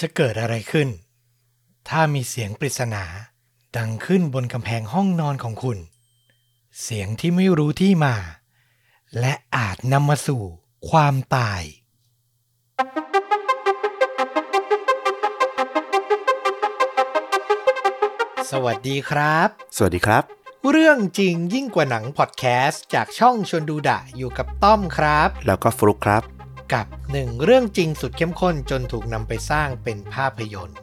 [0.00, 0.88] จะเกิดอะไรขึ้น
[1.88, 3.04] ถ้ามีเสียงปริศนา
[3.76, 5.78] ดังขึ้นบนกำแพงห้องนอนของคุณ
[6.82, 8.16] เสียงที่ไม่รู้ที่มา
[9.20, 10.42] และอาจนำมาสู่
[10.88, 11.62] ความตาย
[18.50, 20.22] สวัสดีครับ สวัสดีครับ
[20.70, 26.33] เรื่องจริงยิ่งกว่าหนังพอดแคสต์จากช่องชวนดูดะอยู่กับต้อมครับ แล้วก็ฟลุกครับ
[26.72, 30.78] กับหนึ่งเรื่องจริงสุดเข้มข้นจนถูกนำไปสร้างเป็นภาพยนตร์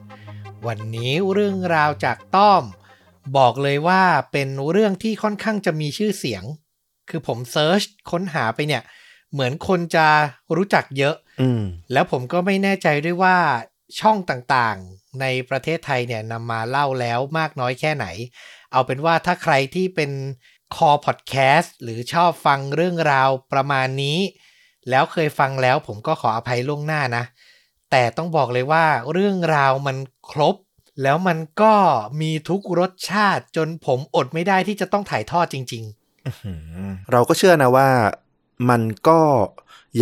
[0.68, 2.64] วันนี้เรื่องราวจากต้อม
[3.38, 6.44] บอกเลยว่าเป็นเรื่องที่ค่อนข้างจะมีชื่อเสียง
[7.10, 8.84] คือผมเซิร์ชค้นหาไปเนี่ย
[9.34, 10.08] เหมือนคนจะ
[10.56, 13.38] รู้จักเยอะอืมแล้วผมก็ไม่แน่ใจด้วยว่า
[14.00, 18.06] ช่องต่างๆในประเทศไทยเนี่ยนำมาเล่าแล้วมากน้อยแค่ไหน
[18.72, 20.12] เอาเป็นว่าถ้าใครที่เป็น
[20.76, 24.20] คอพอดแคสต์หรือชอบฟังเรื่องราวประมาณนี้
[24.90, 27.24] แล้วเคยฟังแล้วผมก็ขออภัยล่วงหน้านะ
[27.92, 29.98] แต่ต้องบอกเลยว่าเรื่องราวมัน
[30.32, 30.56] ครบ
[31.04, 31.74] แล้วมันก็
[32.22, 35.84] มีทุกรสชาติจนผมอดไม่ได้ที่จะต้องถ่ายทอดจริง
[37.12, 37.88] เราก็เชื่อนะว่า
[38.70, 39.20] มันก็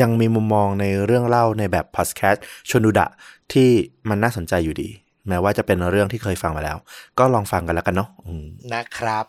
[0.01, 3.07] ยังมีมุมมองในเรื่องเล่าในแบบพอดแคสต์ชนดูดะ
[3.53, 3.69] ที่
[4.09, 4.89] มันน่าสนใจอยู่ดี
[5.27, 6.77] แม้ว่าจะเป็นเรื่องที่เคยฟังมาแล้ว
[7.19, 9.25] ก็ลองฟังกันแล้วกันเนาะอืมๆนะครับ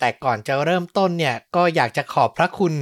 [0.00, 2.72] แต่ก่อนจะเริ่มต้นเนี่ยก็อยากจะขอบพระคุณ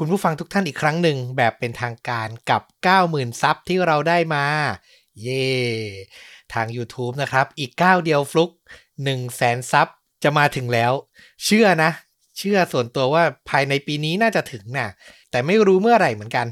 [0.02, 2.62] ุณผู้ฟังทุกท่านอีกครั้งหนึ่งแบบเป็นทางการกับ
[3.02, 4.44] 90,000 ซับที่เราได้มา
[5.22, 5.48] เย่
[6.54, 9.88] ทาง YouTube นะครับ อีก 9 เดียวฟลุก 1 0 0 0 0แสนซับ
[10.24, 10.92] จะมาถึงแล้ว
[11.44, 11.90] เชื่อนะ
[12.38, 14.88] เชื่อส่วนตัวว่าภายในปีนี้น่าจะถึงนะ
[15.30, 16.46] แต่ไม่รู้เมื่อไหร่เหมือนกัน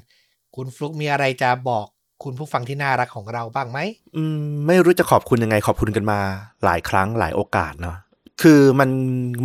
[0.57, 1.87] คุณฟลุกมีอะไรจะบอก
[2.25, 3.79] คุณผู้ฟังที่น่ารักของเราบ้างไหม
[4.17, 6.21] อืมไม่รู้จะขอบคุณยังไงขอบคุณกันมา
[6.65, 7.97] หลายครั้งหลายโอกาสเนาะ
[8.43, 8.91] คือมัน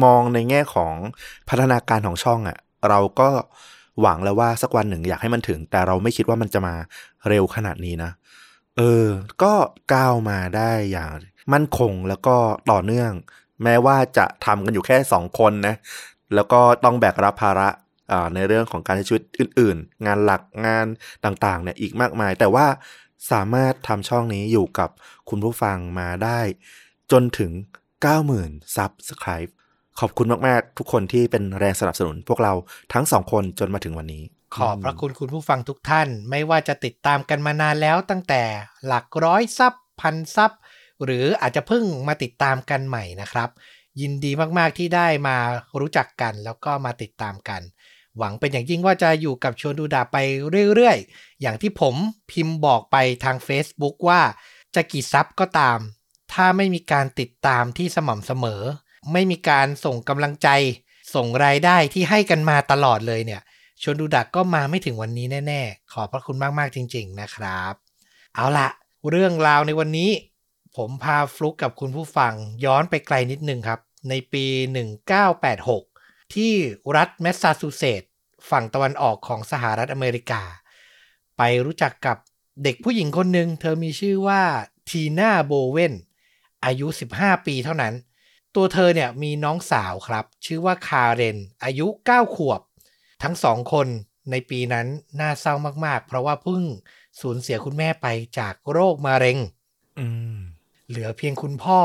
[0.03, 0.93] มองในแง่ของ
[1.49, 2.57] พัฒนาการของช่องอะ่ะ
[2.89, 3.27] เราก็
[4.01, 6.75] หวังแล้วว่าสักวันหนึ่งอยากให้มันถึง แต่เราไม่คิดว่ามันจะมา
[7.27, 8.11] เร็วขนาดนี้นะ
[8.77, 9.07] เออ
[9.43, 9.53] ก็
[9.93, 11.11] ก้าวมาได้อย่าง
[11.53, 12.35] มั่นคงแล้วก็
[12.71, 13.11] ต่อเนื่อง
[13.63, 15.75] แม้ว่าจะทำกันอยู่แค่สองคนนะ
[16.35, 17.69] แล้วก็ต้องแบกรับภาระ
[18.35, 20.85] ในเรื่องของการใช้ชีวิตอื่น ๆ งานหลักงาน
[21.25, 22.67] ต่างๆเนี่ยอีกมากมาย แต่ว่า
[23.31, 24.89] สามารถทำช่องนี้อยู่กับ
[25.29, 26.39] คุณผู้ฟังมาได้
[27.11, 27.51] จนถึง
[28.13, 29.51] 90,000 ซับสไคร b e
[29.99, 32.53] ขอบคุณมาก ๆ ทุกคนที่เป็นแรงสนับสนุน พวกเรา
[32.93, 34.23] ทั้งสองคนจนมาถึงวันนี้
[34.55, 38.43] ขอบพระคุณคุณผู้ฟังทุกท่าน ไม่ว่าจะติดตามกันมานานแล้วตั้งแต่
[38.85, 40.51] หลักร้อยซับพันซับ
[41.03, 43.49] หรืออาจจะเพิ่งมาติดตามกันใหม่นะครับ
[44.01, 45.37] ยินดีมาก ๆ ที่ได้มา
[45.79, 47.61] รู้จักกันแล้วก็มาติดตามกัน
[48.17, 50.17] หวังเป็นอย่างยิ่งว่าจะอยู่กับชวนดูดาไป
[50.75, 51.95] เรื่อย ๆ อย่างที่ผม
[52.31, 54.21] พิมพ์บอกไปทาง Facebook ว่า
[54.75, 55.79] จะกี่ซับก็ตาม
[56.33, 58.63] ถ้าไม่มีการติดตามที่สม่ำเสมอ
[59.11, 60.49] ไม่มีการส่งกำลังใจ
[61.15, 63.41] ส่งรายได้ที่ให้กันมาตลอดเลยเนี่ย
[63.81, 67.73] ชวนดูดักก็มาไม่ถึงวันนี้แน่ๆ ขอบพระคุณมากๆจริง ๆ นะครับ
[68.35, 68.69] เอาละ
[69.09, 70.11] เรื่องราวในวันนี้
[70.75, 72.33] ผมพาฟลุกกับคุณผู้ฟัง
[72.65, 73.79] ย้อนไปไกลนิดนึงครับ
[74.09, 74.45] ในปี
[75.39, 76.53] 1986 ที่
[76.95, 78.09] รัฐแมสซาชูเซตส์
[78.49, 80.41] ฝั่งตะวันออกของสหรัฐอเมริกา
[81.37, 82.17] ไปรู้จักกับ
[82.63, 84.41] เด็กผู้หญิงคนหนึ่งเธอมีชื่อว่า
[84.89, 85.93] ทีน่าโบเวน
[86.65, 87.93] อายุ 15 ปีเท่านั้น
[88.55, 92.61] ตัวเธอเนี่ยมีน้องสาวครับ ชื่อว่าคาเรน อายุ 9 ขวบ
[93.23, 93.87] ทั้งสองคน
[94.31, 94.87] ในปีนั้น
[95.19, 95.53] น่าเศร้า
[95.85, 96.63] มาก ๆ เพราะว่าเพิ่ง
[97.21, 98.07] สูญเสียคุณแม่ไป
[98.39, 99.37] จากโรคมะเร็ง
[99.99, 100.37] อืม
[100.89, 101.79] เหลือเพียงคุณพ่อ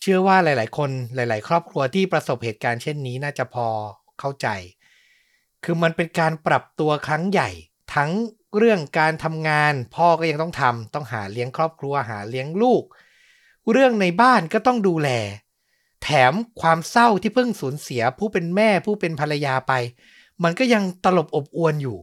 [0.00, 3.68] เชื่อว่าหลาย ๆ คนหลาย ๆ ครอบครัวที่ประสบเหตุการณ์เช่นนี้น่าจะพอ
[4.20, 4.48] เข้าใจ
[5.64, 7.50] คือมันเป็นการปรับตัวครั้งใหญ่
[7.94, 8.10] ทั้ง
[8.56, 12.82] เรื่องการทำงาน พ่อก็ยังต้องทำต้องหาเลี้ยงครอบครัวหาเลี้ยงลูก
[13.70, 15.10] เรื่องในบ้านก็ต้องดูแล
[16.04, 19.72] แถมความเศร้าที่เพิ่งสูญเสียผู้เป็นแม่ผู้เป็นภรรยาไป
[20.42, 21.98] มันก็ยังตลบอบอวนอยู่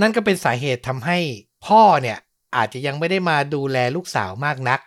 [0.00, 1.18] นั่นก็เป็นสาเหตุทำให้
[1.66, 2.18] พ่อเนี่ย
[2.56, 4.80] อาจจะยังไม่ได้มาดูแลลูกสาวมากนัก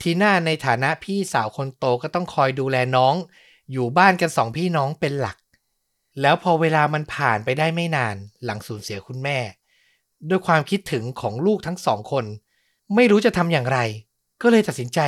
[0.00, 3.14] ทีน่าในฐานะพี่สาวคนโตก็ต้องคอยดูแลน้อง
[3.72, 5.36] อยู่บ้านกันสองพี่น้องเป็นหลัก
[6.20, 9.38] แล้วพอเวลามันผ่านไปได้ไม่นานหลังสูญเสียคุณแม่
[10.28, 12.24] ด้วยความคิดถึงของลูกทั้งสองคน
[12.94, 13.78] ไม่รู้จะทำอย่างไร
[14.42, 15.00] ก็เลยตัดสินใจ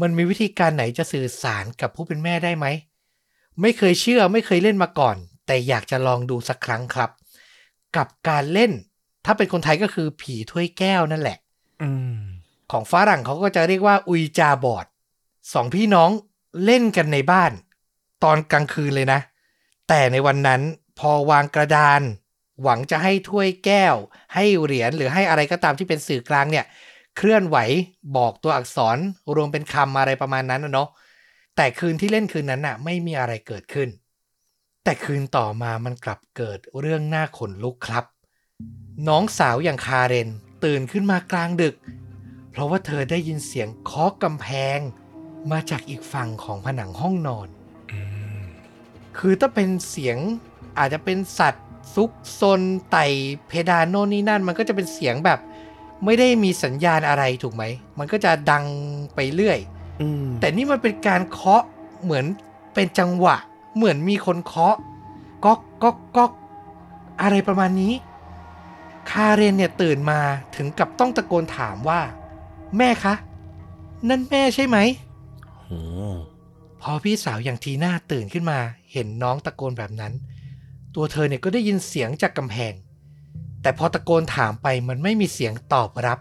[0.00, 2.66] มันมีวิธีการไหนจะสื่อสารกับผู้เป็นแม่ได้ไหม
[3.60, 5.16] ไม่เคยเชื่อไม่เคยเล่นมาก่อน
[5.46, 7.10] แต่อยากจะลองดูสักครั้งครับ
[7.96, 8.72] กับการเล่น
[9.24, 11.38] ถ้าเป็นคนไทยก็คือผีถ้วยแก้วนั่นแหละ
[11.82, 12.20] อืม
[12.72, 14.86] ของฝรั่งเขาก็จะเรียกว่าอุยจาบอด
[15.52, 16.10] สองพี่น้อง
[16.64, 17.52] เล่นกันในบ้าน
[18.24, 19.20] ตอนกลางคืนเลยนะ
[19.88, 20.60] แต่ในวันนั้น
[20.98, 22.02] พอวางกระดาน
[22.62, 23.94] หวังจะให้ถ้วยแก้ว
[24.34, 26.64] ให้เหรียญหรือให้อะไรก็ตามที่เป็นสื่อกลางเนี่ย
[27.16, 27.56] เคลื่อนไหว
[28.16, 28.96] บอกตัวอักษร
[29.36, 30.88] รวมเป็นคำอะไรประมาณนั้นนะเนาะ
[31.56, 33.88] แต่คืนที่เล่นคืนนั้นน่ะ ไม่มีอะไรเกิดขึ้น
[34.84, 38.04] แต่คืนต่อมามันกลับเกิดเรื่องน่าขนลุกครับ
[39.08, 40.28] น้องสาวอย่างคาเรน
[40.64, 41.74] ตื่นขึ้นมากลางดึก
[42.50, 44.46] เพราะว่าเธอได้ยินเสียงเคาะกำแพ
[44.76, 44.78] ง
[45.52, 47.48] มาจากอีกฝั่งของผนังห้องนอน
[49.18, 50.18] คือถ้าเป็นเสียง
[50.78, 52.10] อาจจะเป็นสัตว์ซุก
[52.40, 52.60] ซน
[52.90, 53.06] ไต่
[53.48, 55.38] เพดานโน่นนี่นั่น มันก็จะเป็นเสียงแบบ
[56.04, 57.64] ไม่ได้มีสัญญาณอะไรถูกไหม
[57.98, 58.64] มันก็จะดัง
[59.14, 59.58] ไปเรื่อย
[60.00, 61.62] อืมแต่นี่มันเป็นการเคาะ
[62.02, 62.24] เหมือน
[62.74, 63.36] เป็นจังหวะ
[63.76, 64.76] เหมือนมีคนเคาะ
[65.44, 66.32] ก๊อกก๊อกก๊อก
[67.20, 67.94] อะไรประมาณนี้
[69.10, 70.20] คาเรนเนี่ยตื่นมา
[70.56, 72.00] ถึงกับต้องตะโกนถามว่า
[72.76, 73.14] แม่คะ
[74.08, 74.78] นั่นแม่ใช่ไหม
[75.66, 75.78] โอ้
[76.82, 78.58] พอพี่สาวอย่างทีน่าตื่นขึ้นมา
[78.92, 80.12] เห็นน้องตะโกนแบบนั้น
[80.94, 82.72] ตัวเธอเนี่ยก็ได้ยินเสียงจากกำแพง
[83.66, 86.18] แต่พอตะโกนถามไปมันไม่มีเสียงตอบรับ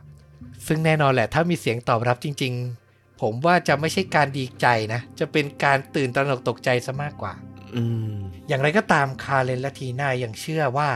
[0.68, 2.54] ซึ่งแน่นอนแหละถ้ามีเสียงตอบรับจริง
[2.88, 7.34] ๆ ผมว่าจะไม่ใช่การดีใจนะ จะเป็นการตื่นตระหนกตกใจซะมากกว่า
[7.76, 7.84] อื
[8.14, 8.16] ม
[8.48, 10.90] อย่างไรก็ตามคาเรนและทีน่ายังเชื่อว่า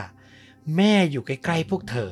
[0.75, 2.11] แม่อยู่ใกล้ๆพวกเธอ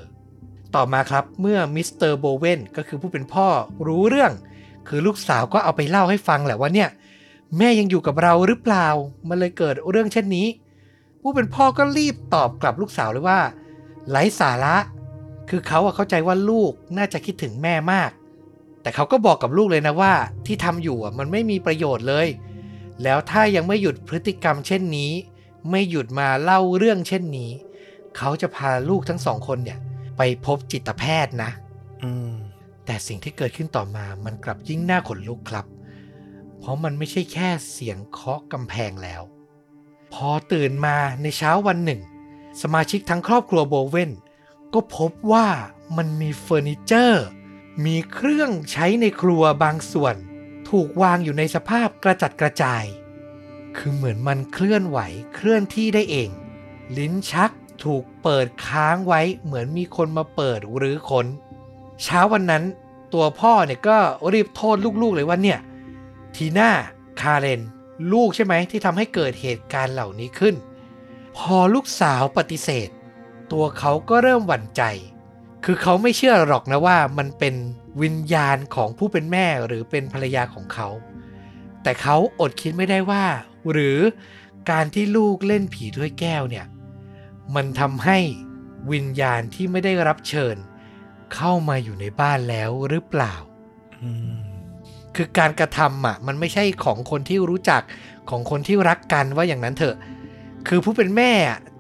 [0.76, 3.48] ต่อมาครับเมื่อมิสเตอร์โบเวนก็คือผู้เป็นพ่อ
[3.88, 4.32] รู้เรื่อง
[4.88, 6.90] คือลูกสาวก็เอาไปเล่าให้ฟังแหละว่าเนี่ย
[7.58, 8.88] แม่ยังอยู่กับเราหรือเปล่า
[9.30, 10.48] มันเลยเกิดเรื่องเช่นนี้
[11.22, 13.40] ผู้เป็นพ่อก็รีบตอบกลับลูกสาวเลยว่า
[14.10, 14.76] ไร้สาระ
[15.50, 18.12] คือเขาอะเข้าใจว่าลูกน่าจะคิดถึงแม่มาก
[18.82, 20.14] แต่เขาก็บอกกับลูกเลยนะว่า
[20.46, 22.28] ที่ทำอยู่อะมันไม่มีประโยชน์เลย
[23.04, 25.12] แล้วถ้ายังไม่หยุดพฤติกรรมเช่นนี้
[25.70, 27.52] ไม่หยุดมาเล่าเรื่องเช่นนี้
[28.18, 29.80] เขาจะพาลูกทั้งสองคนเนี่ย
[30.18, 31.52] ไปพบจิตแพทย์นะ
[32.04, 32.32] อืม
[32.86, 35.66] แต่สิ่งที่เกิดขึ้นต่อมามันกลับยิ่งน่าขนลุกครับ
[36.60, 39.22] เพราะมันไม่ใช่แค่เสียงเคาะกำแพงแล้ว
[40.14, 42.02] พอตื่นมาในเช้าวันหนึ่ง
[42.62, 44.12] สมาชิกทั้งครอบครัวโบเวน
[44.74, 45.48] ก็พบว่า
[45.98, 47.26] มันมีเฟอร์นิเจอร์
[47.86, 50.16] มีเครื่องใช้ในครัวบางส่วน
[50.70, 52.84] ถูกวางอยู่ในสภาพกระจัดกระจาย
[53.78, 55.00] คือเหมือนมันเคลื่อนไหว
[55.36, 56.30] เคลื่อนที่ได้เอง
[56.98, 57.52] ลิ้นชัก
[57.84, 61.26] ถูกเปิดค้างไว้เหมือนมีคนมาเปิดหรือค้น
[62.04, 62.64] เช้าวันนั้น
[63.14, 63.98] ตัวพ่อเนี่ยก็
[64.34, 65.60] รีบโทษลูกๆเลยว่าเนี่ย
[66.36, 66.72] ทีน่า
[67.22, 67.62] คาเรน
[68.14, 70.56] ลูกใช่ไหมที่ทำให้เกิดเหตุการณ์เหล่านี้ขึ้น
[71.38, 72.90] พอลูกสาวปฏิเสธ
[73.52, 74.84] ตัวเขาก็เริ่มหวั่นใจ
[75.66, 77.56] คือเขาไม่เชื่อหรอกนะว่ามันเป็น
[78.02, 80.88] วิญญาณของผู้เป็นแม่หรือเป็นภรรยาของเขา
[81.84, 83.26] แต่เขาอดคิดไม่ได้ว่า
[83.72, 83.98] หรือ
[84.72, 86.66] การที่ลูกเล่นผีถ้วยแก้วเนี่ย
[87.56, 88.18] มันทำให้
[88.92, 90.56] วิญญาณที่ไม่ได้รับเชิญ
[91.36, 93.34] เข้ามาอยู่ในบ้านแล้วหรือเปล่า
[95.16, 97.82] คือการกระทำอะมันไม่ใช่ของคนที่รู้จัก
[98.30, 99.96] ของคนที่รักกันว่าอย่างนั้นเถอะ
[100.68, 101.32] คือผู้เป็นแม่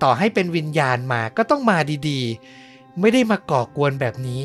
[0.04, 1.78] ต่อให้เป็นวิญญาณมาก็ต้องมา
[2.10, 4.44] ดีๆ ไม่ได้มาก่อกวนแบบนี้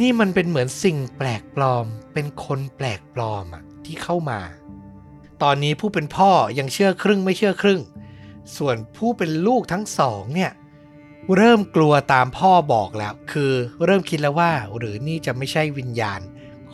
[0.00, 4.40] นี่มันเป็นเหมือนสิ่งแปลกปลอม เป็นคนแปลกปลอมอะที่เข้ามา
[5.42, 7.80] ตอนนี้ผู้เป็นพ่อยังเชื่อครึ่งไม่เชื่อครึ่ง
[8.56, 10.52] ส่วนผู้เป็นลูกทั้งสองเนี่ย
[11.36, 13.52] เริ่มกลัวตามพ่อบอกแล้ว คือ
[13.84, 16.20] เริ่มคิดแล้วว่า หรือนี่จะไม่ใช่วิญญาณ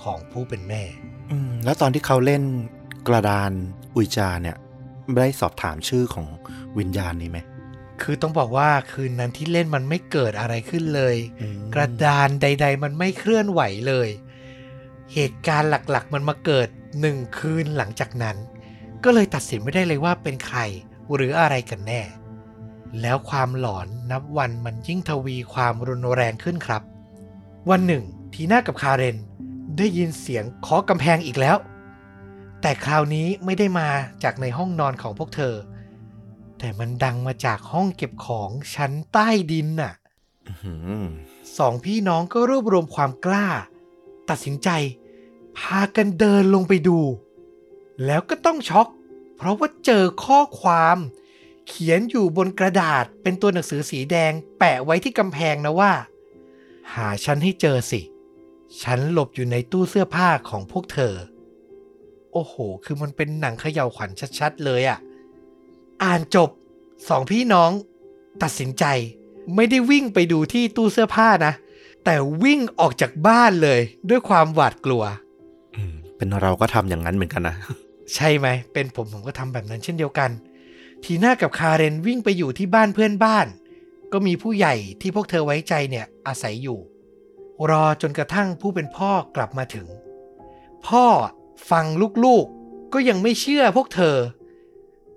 [0.03, 0.83] ของผู้เป็นแม่
[1.31, 2.43] อืมแล้วตอนที่เขาเล่น
[3.09, 3.51] กระดาน
[3.95, 4.57] อุยจาเนี่ย
[5.17, 6.27] ได้สอบถามชื่อของ
[6.79, 7.39] วิญญาณนี้ไหม
[8.03, 14.09] คือต้องบอกว่าคืนนั้นที่เล่นมันไม่เกิดอะไรขึ้นเลยอืมกระดานใด ๆ มันไม่เคลื่อนไหวเลย
[15.13, 16.69] เหตุการณ์หลักๆ มันมาเกิด
[17.01, 18.37] หนึ่งคืนหลังจากนั้น
[19.05, 20.59] ก็เลยตัดสินไม่ได้เลยว่าเป็นใคร
[21.15, 22.03] หรืออะไรกันแน่
[23.01, 26.83] แล้วความหลอนนับวันมันยิ่งทวีความรุนแรงขึ้นครับ
[27.71, 28.05] วันหนึ่ง
[28.35, 29.17] ทีน่ากับคาเรน
[29.79, 31.57] ได้ยินเสียงเคาะกำแพงอีกแล้ว
[32.63, 33.89] แต่คราวนี้ไม่ได้มา
[34.23, 35.55] จากในห้องนอนของพวกเธอ
[36.59, 39.93] แต่มันดังมาจากห้องเก็บของชั้นใต้ดินน่ะ
[40.49, 41.05] อื้อหือ
[41.59, 43.49] สองพี่น้องก็รวบรวมความกล้า
[44.31, 44.69] ตัดสินใจ
[45.59, 46.99] พากันเดินลงไปดู
[48.07, 48.89] แล้วก็ต้องช็อก
[49.37, 50.97] เพราะว่าเจอข้อความ
[51.69, 55.93] เขียนอยู่บนกระดาษเป็นตัวหนังสือสีแดง แปะไว้ที่กำแพงนะว่า
[56.95, 58.01] หาฉันให้เจอสิ
[58.83, 61.15] ฉันหลบอยู่ในตู้เสื้อผ้าของพวกเธอ
[62.33, 64.99] โอ้โห คือมันเป็นหนังเขย่าวขวัญชัด ๆ เลยอะ่ะ
[66.03, 66.51] อ่านจบ
[67.09, 67.71] สองพี่น้อง
[68.43, 68.85] ตัดสินใจ
[69.55, 71.53] ไม่ได้วิ่งไปดูที่ตู้เสื้อผ้านะ
[72.05, 75.03] แต่วิ่งออกจากบ้านเลย ด้วยความหวาดกลัว
[75.75, 77.57] อืมเป็นเราก็ทำอย่างนั้นเหมือนกันนะ
[78.15, 80.31] ใช่ไหม เป็นผมผมก็ทำแบบนั้นเช่นเดียวกัน
[81.05, 83.47] ทีน่ากับคาเรนวิ่งไปอยู่ที่บ้านเพื่อนบ้าน
[84.13, 86.79] ก็มีผู้ใหญ่ที่พวกเธอไว้ใจเนี่ยอาศัยอยู่
[87.71, 89.87] รอจนกระทั่งผู้เป็นพ่อกลับมาถึง
[90.89, 91.07] พ่อ
[91.71, 91.85] ฟัง
[92.25, 94.17] ลูกๆ ก็ยังไม่เชื่อพวกเธอ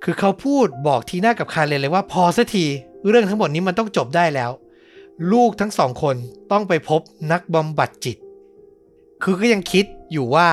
[0.03, 2.65] คือเขาพูดบอกทีน่ากับคาเรนเลยว่าพอสักที
[3.07, 4.51] เรื่องทั้งหมดนี้มันต้องจบได้แล้ว
[5.31, 6.15] ลูกทั้งสองคน
[6.51, 8.17] ต้องไปพบนักบำบัดจิต
[9.23, 10.49] คือก็ยังคิดอยู่ว่า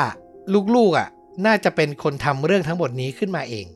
[0.74, 1.08] ลูกๆอะ
[1.46, 3.66] น่าจะเป็นคนทำเรื่องทั้งหมดนี้ขึ้นมาเอง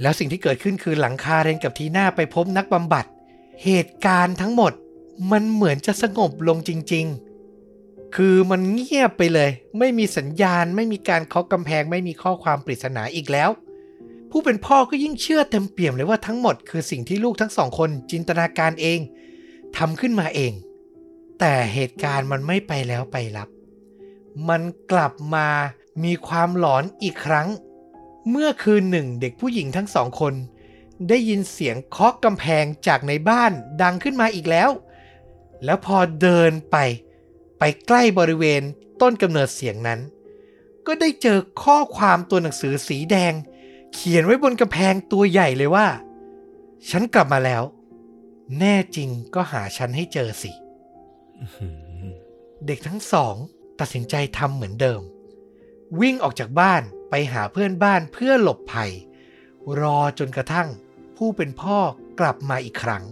[0.00, 3.04] แล้วสิ่งที่เกิดขึ้นคือหลังคาเรนกับทีน่าไปพบนักบำบัด
[3.64, 4.72] เหตุการณ์ทั้งหมด
[5.32, 7.33] มันเหมือนจะสงบลงจริง ๆ
[8.16, 13.50] คือมันเงียบไปเลย ไม่มีสัญญาณ ไม่มีการเคาะกำแพง ไม่มีข้อความปริศนาอีกแล้ว
[14.30, 19.00] ผู้เป็นพ่อก็ยิ่งเชื่อเต็มเปี่ยมเลยว่าทั้งหมดคือสิ่งที่ลูกทั้งสองคนจินตนาการเอง
[19.76, 20.52] ทำขึ้นมาเอง
[21.40, 23.48] แต่เหตุการณ์มันไม่ไปแล้วไปรับ
[24.48, 25.48] มันกลับมา
[26.04, 27.48] มีความหลอนอีกครั้ง
[28.30, 30.34] เมื่อคืนหนึ่งเด็กผู้หญิงทั้งสองคน
[31.08, 33.52] ได้ยินเสียงเคาะกำแพงจากในบ้าน
[33.82, 34.70] ดังขึ้นมาอีกแล้ว
[35.64, 36.76] แล้วพอเดินไป
[37.66, 38.62] ไปใกล้บริเวณ
[39.02, 40.00] ต้นกำเนิดเสียงนั้น
[40.86, 43.32] ก็ได้เจอข้อความตัวหนังสือสีแดง
[43.94, 45.88] เขียนไว้บนกำแพงตัวใหญ่เลยว่า
[46.90, 47.62] ฉันกลับมาแล้ว
[48.58, 50.52] แน่จริงก็หาฉันให้เจอสิ
[51.38, 51.68] อื้อหื
[52.02, 52.06] อ
[52.66, 53.34] เด็กทั้งสอง
[53.80, 55.00] ตัดสินใจทำเหมือนเดิม
[56.00, 58.90] วิ่งออกจากบ้านไปหาเพื่อนบ้านเพื่อหลบภัย
[59.80, 60.68] รอจนกระทั่ง
[61.16, 61.78] ผู้เป็นพ่อ
[62.20, 63.04] กลับมาอีกครั้ง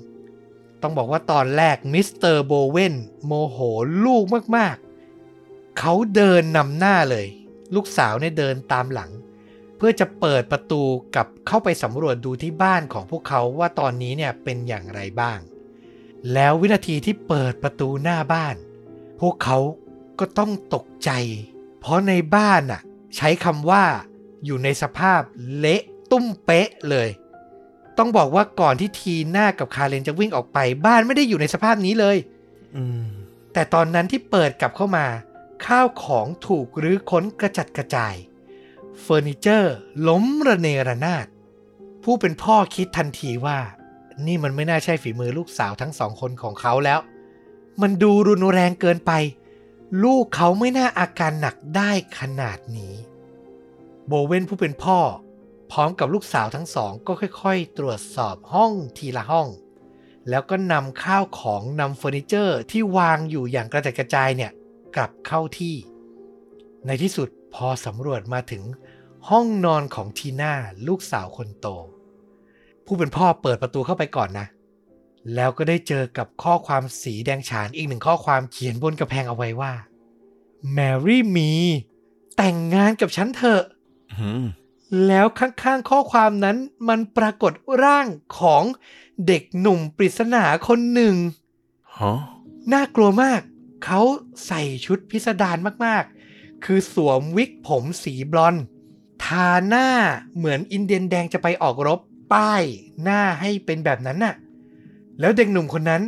[0.83, 2.95] ต้องบอกว่าตอนแรกมิสเตอร์โบเวน
[3.27, 3.59] โมโห
[4.05, 4.25] ลูก
[4.57, 7.27] มากๆ เขาเดินนำหน้าเลย
[7.75, 9.11] ลูกสาวเนี่ยเดินตามหลัง
[9.77, 10.83] เพื่อจะเปิดประตู
[11.17, 15.39] กับเข้าไปสำรวจดูที่บ้านของพวกเขาว่าตอนนี้เนี่ยเป็นอย่างไรบ้าง
[16.33, 18.57] แล้ววินาทีที่เปิดประตูหน้าบ้าน
[19.21, 19.59] พวกเขา
[20.19, 21.11] ก็ต้องตกใจ
[21.81, 22.81] เพราะในบ้านน่ะ
[23.17, 23.85] ใช้คำว่า
[24.45, 25.21] อยู่ในสภาพ
[25.59, 27.09] เละตุ้มเป๊ะเลย
[27.99, 32.17] ต้องบอกว่าก่อนที่ทีน่ากับคาเรนจะวิ่งออกไป บ้านไม่ได้อยู่ในสภาพนี้เลย
[32.77, 33.05] อืม
[33.53, 35.07] แต่ตอนนั้นที่เปิดกลับเข้ามา
[35.67, 38.15] ข้าวของถูกรื้อค้นกระจัดกระจาย
[39.01, 39.75] เฟอร์นิเจอร์
[40.09, 41.27] ล้มระเนระนาด
[42.05, 43.59] ผู้เป็นพ่อคิดทันทีว่า
[44.27, 47.01] นี่มันไม่น่าใช่ฝีมือลูกสาวทั้งสองคนของเขาแล้ว
[47.83, 49.13] มันดูรุนแรงเกินไป
[50.05, 52.95] ลูกเขาไม่น่าอาการหนักได้ขนาดนี้
[54.07, 54.99] โบเวนผู้เป็นพ่อ
[55.73, 59.49] พร้อมกับลูกสาวทั้งสองก็ค่อยๆ ตรวจสอบห้องทีละห้อง
[60.29, 64.53] แล้วก็นำข้าวของนำเฟอร์นิเจอร์ที่วางอยู่อย่างกระจัดกระจายเนี่ย
[64.97, 65.75] กลับเข้าที่
[66.87, 68.63] ในที่สุดพอสำรวจมาถึง
[69.29, 70.53] ห้องนอนของทีน่า
[70.87, 71.67] ลูกสาวคนโต
[72.87, 74.47] ผู้เป็นพ่อเปิดประตูเข้าไปก่อนนะ
[75.35, 79.73] แล้วก็ได้เจอกับข้อความสีแดงฉานอีกหนึ่งข้อความเขียนบนกระแพงเอาไว้ว่า
[80.77, 81.53] Marry me
[82.37, 83.63] แต่งงานกับฉันเถอะ
[85.07, 86.57] แล้วข้างๆข้อความนั้น
[86.89, 88.07] มันปรากฏร่าง
[88.39, 88.65] ของ
[89.27, 91.15] เด็กหนุ่มปริศนาคนหนึ่ง
[91.99, 92.13] ฮะ
[92.73, 93.41] น่ากลัวมาก
[93.85, 94.01] เขา
[94.47, 98.63] ใส่ชุดพิสดารมากๆ คือสวมวิกผมสีบลอนด์
[99.25, 99.89] ทาหน้า
[100.37, 102.01] เหมือนอินเดียนแดงจะไปออกรบ
[102.33, 102.63] ป้าย
[103.03, 104.35] หน้าให้เป็นแบบนั้นน่ะ
[105.21, 106.03] แล้วเด็กหนุ่มคนนั้น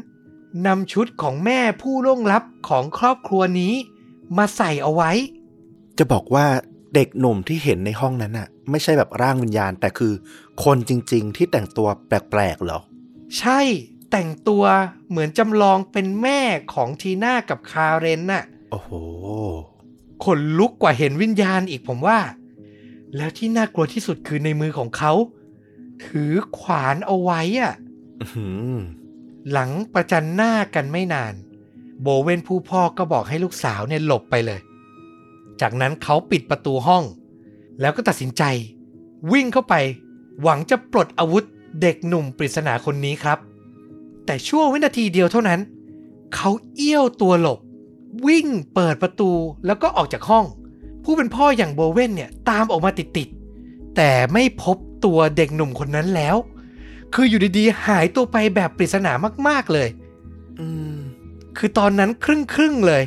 [0.67, 3.75] นำชุดของแม่ผู้ล่วงลับของครอบครัวนี้
[4.37, 5.11] มาใส่เอาไว้
[5.99, 6.47] จะบอกว่า
[6.95, 10.13] เด็กหนุ่มที่เห็นในห้องนั้นน่ะ ไม่ใช่แบบร่างวิญญาณ แต่คือ
[10.65, 12.81] คนจริง ๆ ที่แต่งตัวแปลกๆเหรอ
[13.39, 13.61] ใช่
[14.11, 14.65] แต่งตัว
[15.09, 16.41] เหมือนจำลองเป็นแม่
[16.75, 18.91] ของทีน่ากับคาเรนน่ะ โอ้โห
[20.25, 22.19] ขนลุกกว่าเห็นวิญญาณอีกผมว่า
[23.17, 25.13] แล้วที่น่ากลัวที่สุดคือในมือของเขา
[26.05, 27.75] ถือขวานเอาไว้อะ
[28.21, 28.77] อื้อหือ
[29.51, 31.35] หลังประจันหน้ากันไม่นาน
[32.03, 34.61] โบเวนผู้พ่อก็บอกให้ลูกสาวเนี่ยหลบไปเลย
[35.61, 37.05] จากนั้นเขาปิดประตูห้อง
[37.81, 38.43] แล้วก็ตัดสินใจ
[39.33, 39.75] วิ่งเข้าไป
[40.43, 41.45] หวังจะปลดอาวุธ
[41.81, 43.39] เด็กหนุ่มปริศนาคนนี้ครับ
[44.27, 45.61] แต่ช่วงวินาทีเดียวเท่านั้น
[46.35, 47.59] เขาเอี้ยวตัวหลบ
[48.27, 49.31] วิ่งเปิดประตู
[49.67, 50.45] แล้วก็ออกจากห้อง
[51.05, 56.37] ผู้เป็นพ่ออย่างโบเวนเนี่ยตามออกมาติดๆแต่ไม่พบตัวเด็กหนุ่มคนนั้นแล้ว
[57.15, 59.13] คืออยู่ดีๆ หายตัวไปแบบปริศนา
[59.49, 59.89] มากๆเลย
[60.59, 60.97] อืม
[61.57, 63.03] คือตอนนั้นครึ่งครึ่งๆเลย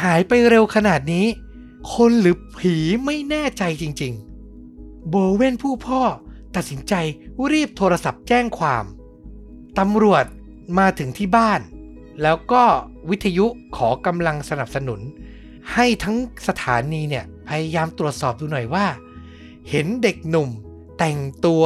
[0.00, 1.26] หายไปเร็วขนาดนี้
[1.92, 6.02] คนหรือผีไม่แน่ใจจริงๆ โบเวนผู้พ่อ
[6.56, 6.94] ตัดสินใจ
[7.52, 8.84] รีบโทรศัพท์แจ้งความ
[9.78, 10.24] ตำรวจ
[10.78, 11.60] มาถึงที่บ้าน
[12.22, 12.64] แล้วก็
[13.10, 15.00] วิทยุขอกำลังสนับสนุน
[15.72, 16.16] ให้ทั้ง
[16.48, 18.86] สถานีเนี่ยพยายามตรวจสอบดูหน่อยว่า
[19.70, 20.50] เห็นเด็กหนุ่ม
[20.98, 21.64] แต่งตัว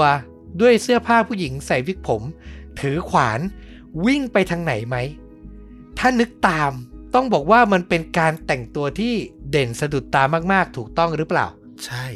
[0.61, 2.23] ด้วยเสื้อผ้าผู้หญิงใส่วิกผม
[2.81, 3.41] ถือขวาน
[4.07, 4.97] วิ่งไปทางไหนไหม
[5.99, 6.73] ถ้านึกตาม
[7.21, 9.15] ต้องบอกว่ามันเป็นการแต่งตัวที่
[9.51, 10.23] เด่นสะดุดตา
[10.53, 11.47] มากๆ ถูกต้องหรือเปล่า
[11.85, 12.07] ใช่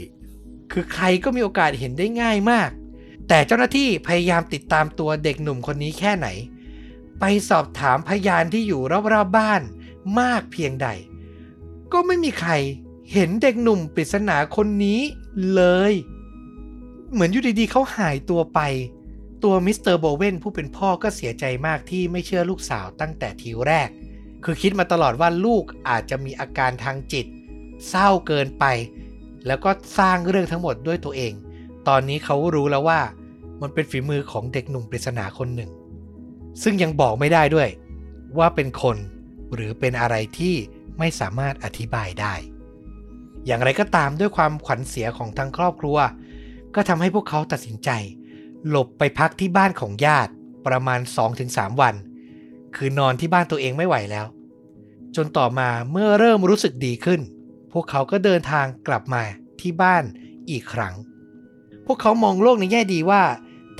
[0.72, 2.70] คือใครก็มีโอกาสเห็นได้ง่ายมาก
[3.28, 6.28] แต่เจ้าหน้าที่พยายามติดตามตัวเด็กหนุ่มคนนี้แค่ไหน
[7.20, 8.80] ไปสอบถามพยานที่อยู่
[9.12, 9.62] รอบๆบ้าน
[10.20, 10.88] มากเพียงใด
[11.92, 12.52] ก็ไม่มีใคร
[13.12, 15.00] เห็นเด็กหนุ่มปริศนาคนนี้
[15.54, 15.92] เลย
[17.12, 18.60] เหมือนอยู่ดีๆเขาหายตัวไป
[19.44, 23.90] ตัวมิสเตอร์โบเวนผู้เป็นพ่อก็เสียใจมากที่ไม่เชื่อลูกสาวตั้งแต่ทีแรก
[24.44, 27.26] คือคิดมาตลอดว่าลูกอาจจะมีอาการทางจิต
[27.88, 28.64] เศร้าเกินไป
[29.46, 31.32] แล้วก็สร้างเรื่องทั้งหมดด้วยตัวเอง
[31.88, 33.00] ตอนนี้เขารู้แล้วว่า
[33.60, 35.70] มันเป็นฝีมือของเด็กหนุ่มปริศนาคนหนึ่ง
[36.62, 37.68] ซึ่งยังบอกไม่ได้ด้วย
[38.38, 38.96] ว่าเป็นคน
[39.54, 40.54] หรือเป็นอะไรที่
[40.98, 42.34] ไม่สามารถอธิบายได้
[43.46, 45.98] อย่างไรก็ตามด้วยความขวัญเสียของทั้งครอบครัว
[46.74, 47.90] ก็ทำให้พวกเขาตัดสินใจ
[48.68, 50.32] หลบไปพักที่บ้านของญาติ
[50.66, 51.00] ประมาณ
[51.40, 51.94] 2-3 วัน
[52.76, 54.26] คือนอนที่บ้านตัวเองไม่ไหวแล้ว
[55.16, 57.20] จนต่อมาเมื่อเริ่มรู้สึกดีขึ้น
[57.72, 59.22] พวกเขาก็เดินทางกลับมา
[59.60, 60.04] ที่บ้าน
[60.50, 60.94] อีกครั้ง
[61.86, 63.22] พวกเขามองโลกในแง่ดีว่า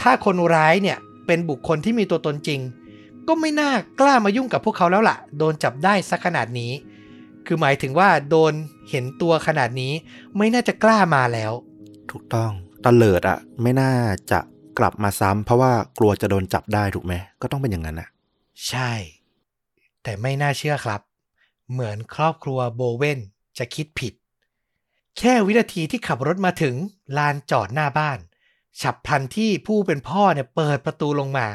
[0.01, 2.61] ถ้าคนร้ายเนี่ยเป็นบุคคลที่มีตัวตนจริง
[3.29, 6.73] ก็ไม่น่ากล้ามายุ่งกับพวกเขาแล้วล่ะ โดนจับได้สักขนาดนี้
[7.47, 8.53] คือหมายถึงว่าโดน
[8.91, 9.93] เห็นตัวขนาดนี้
[10.37, 11.53] ไม่น่าจะกล้ามาแล้ว
[12.11, 12.51] ถูกต้อง
[12.85, 13.93] ตะเลิดอะไม่น่า
[14.31, 14.39] จะ
[14.79, 18.09] กลับมาซ้ำเพราะว่ากลัวจะโดนจับได้ถูกไหมก็ต้องเป็นอย่างนั้นอะ
[18.69, 18.93] ใช่
[20.03, 21.01] แต่ไม่น่าเชื่อครับ
[21.71, 23.19] เหมือนครอบครัวโบเวน
[23.59, 24.15] จะคิดผิด
[25.19, 26.75] แค่วินาทีที่ขับรถมาถึง
[27.17, 28.19] ลานจอดหน้าบ้าน
[28.81, 31.47] ฉับพลันที่ผู้เป็นพ่อเนี่ยเปิดประตูลงมา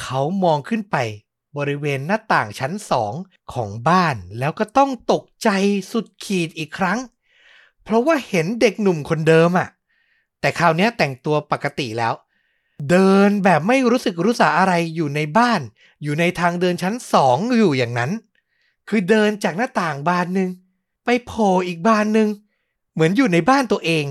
[0.00, 0.96] เขามองขึ้นไป
[1.56, 3.12] บริเวณหน้าต่างชั้นสอง
[3.52, 5.48] ของบ้านแล้วก็ต้องตกใจ
[5.92, 6.98] สุดขีดอีกครั้ง
[7.82, 9.68] เพราะว่าเห็นเด็กหนุ่มคนเดิมอะ
[10.40, 12.14] แต่คราวนี้แต่งตัวปกติแล้ว
[12.90, 15.60] เดินแบบไม่รู้สึกรู้สาอะไรอยู่ในบ้าน
[16.02, 18.10] อยู่ในทางเดินชั้นสองอยู่อย่างนั้น
[18.88, 20.50] คือเดินจากหน้าต่างบานหนึ่ง
[21.04, 22.28] ไปโผล่อีกบานหนึ่ง
[22.94, 24.04] เหมือนอยู่ในบ้านตัวเอง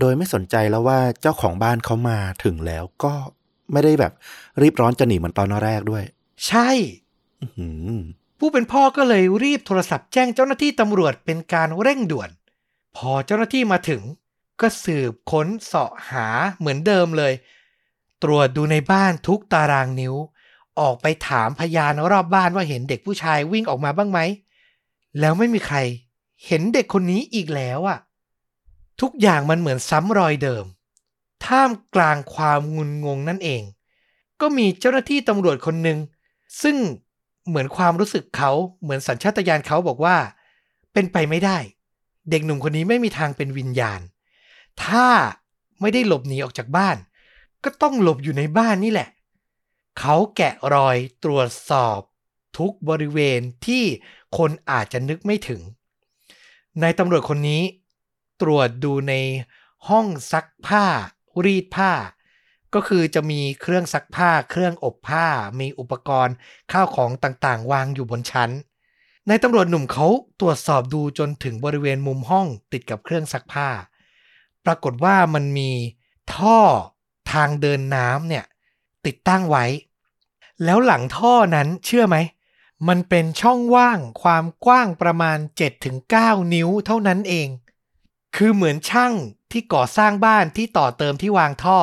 [0.00, 3.12] โดยไม่สนใจแล้วว่าเจ้าของบ้านเขามาถึงแล้วก็
[3.72, 4.12] ไม่ได้แบบ
[4.62, 6.04] รีบร้อนจะหนีเหมือนตอนแรกด้วย
[6.46, 6.68] ใช่
[7.40, 8.00] อื้อหือ
[8.38, 12.30] ผู้เป็นพ่อก็เลยรีบโทรศัพท์แจ้งเจ้าหน้าที่ตำรวจเป็นการเร่งด่วน
[12.96, 14.02] พอเจ้าหน้าที่มาถึง
[14.60, 16.26] ก็สืบค้นเสาะหา
[16.58, 17.32] เหมือนเดิมเลย
[18.22, 20.14] ตรวจดูในบ้านทุกตารางนิ้ว
[20.80, 24.20] ออกไปถามพยานรอบบ้านว่าเห็นเด็กผู้ชายวิ่งออกมาบ้างไหม
[25.20, 25.78] แล้วไม่มีใคร
[26.46, 27.98] เห็นเด็กคนนี้อีกแล้วอะ
[29.00, 30.64] ทุกอย่างมันเหมือนซ้ำรอยเดิม
[31.44, 33.62] ท่ามกลางความงุนงงนั่นเอง
[34.40, 35.98] ก็มีเจ้าหน้าที่ตำรวจคนหนึ่ง
[36.62, 36.76] ซึ่ง
[37.48, 38.50] เหมือนความรู้สึกเขา
[38.82, 40.16] เหมือนสัญชาตญาณเขาบอกว่า
[40.92, 41.58] เป็นไปไม่ได้
[42.30, 44.00] เด็กหนุ่มคนนี้ไม่มีทางเป็นวิญญาณ
[44.84, 45.06] ถ้า
[45.80, 46.96] ไม่ได้หลบหนีออกจากบ้าน
[47.64, 49.08] ก็ต้องหลบอยู่ในบ้านนี่แหละ
[49.98, 51.98] เขาแกะรอยตรวจสอบ
[52.58, 53.84] ทุกบริเวณที่
[54.38, 55.60] คนอาจจะนึกไม่ถึง
[56.82, 57.62] นายตำรวจคนนี้
[58.42, 59.14] ตรวจดูใน
[59.88, 60.84] ห้องซักผ้า
[61.44, 61.92] รีดผ้า
[62.74, 65.26] ก็คือจะมีเครื่องซักผ้า เครื่องอบผ้า
[65.60, 66.34] มีอุปกรณ์
[66.72, 68.50] ข้าวของต่างๆ วางอยู่บนชั้น
[69.28, 70.06] นายตำรวจหนุ่มเขา
[70.40, 73.68] ตรวจสอบดูจนถึงบริเวณมุมห้องติดกับเครื่องซักผ้า
[74.64, 75.70] ปรากฏว่ามันมี
[76.34, 76.60] ท่อ
[77.32, 78.44] ทางเดินน้ำเนี่ย
[79.06, 79.64] ติดตั้งไว้
[80.64, 82.16] แล้วหลังท่อนั้นเชื่อไหม
[82.88, 85.38] มันเป็นช่องว่างความกว้างประมาณ
[85.94, 87.48] 7-9 นิ้วเท่านั้นเอง
[88.36, 89.12] คือเหมือนช่าง
[89.52, 91.78] ที่ก่อสร้างบ้านที่ต่อเติมที่วางท่อ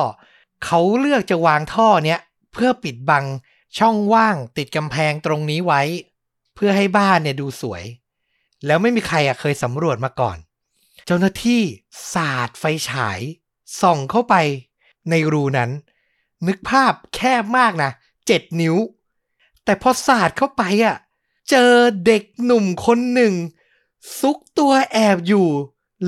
[0.64, 2.20] เขาเลือกจะวางท่อเนี้ย
[2.52, 3.24] เพื่อปิดบัง
[3.78, 5.82] ช่องว่างติดกำแพงตรงนี้ไว้
[6.54, 7.84] เพื่อให้บ้านเนี่ยดูสวย
[8.66, 10.36] แล้วไม่มีใครอะเคยสำรวจมาก่อน
[11.06, 11.62] เจ้าหน้าที่
[12.12, 13.20] สาดไฟฉาย
[13.80, 14.34] ส่องเข้าไป
[15.10, 15.70] ในรูนั้น
[16.46, 17.90] นึกภาพแคบมากนะ
[18.26, 18.76] เจ็ดนิ้ว
[19.64, 20.96] แต่พอสาดเข้าไปอะ
[21.50, 21.72] เจอ
[22.06, 23.34] เด็กหนุ่มคนหนึ่ง
[24.20, 25.46] ซุกตัวแอบอยู่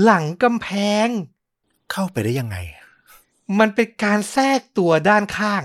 [0.03, 0.69] หลังกำแพ
[1.07, 1.09] ง
[1.91, 2.57] เข้าไปได้ยังไง
[3.59, 5.63] มันเป็นการแทรกตัวด้านข้าง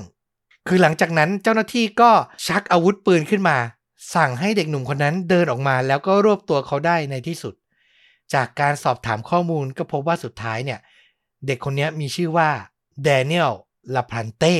[0.68, 2.12] คือหลังจากนั้นเจ้าหน้าที่ก็
[2.48, 3.58] ชักอาวุธปืนขึ้นมา
[4.16, 7.54] สั่งให้เด็กหนุ่มคนนั้นเดินออกมาแล้วก็รวบตัวเขาได้ในที่สุด
[8.34, 10.80] จากการสอบถามข้อมูลก็พบว่าสุดท้ายเนี่ย
[11.46, 12.50] เด็กคนนี้มีชื่อว่า
[13.04, 13.54] แดเนียล
[13.96, 14.56] ลาพันเต้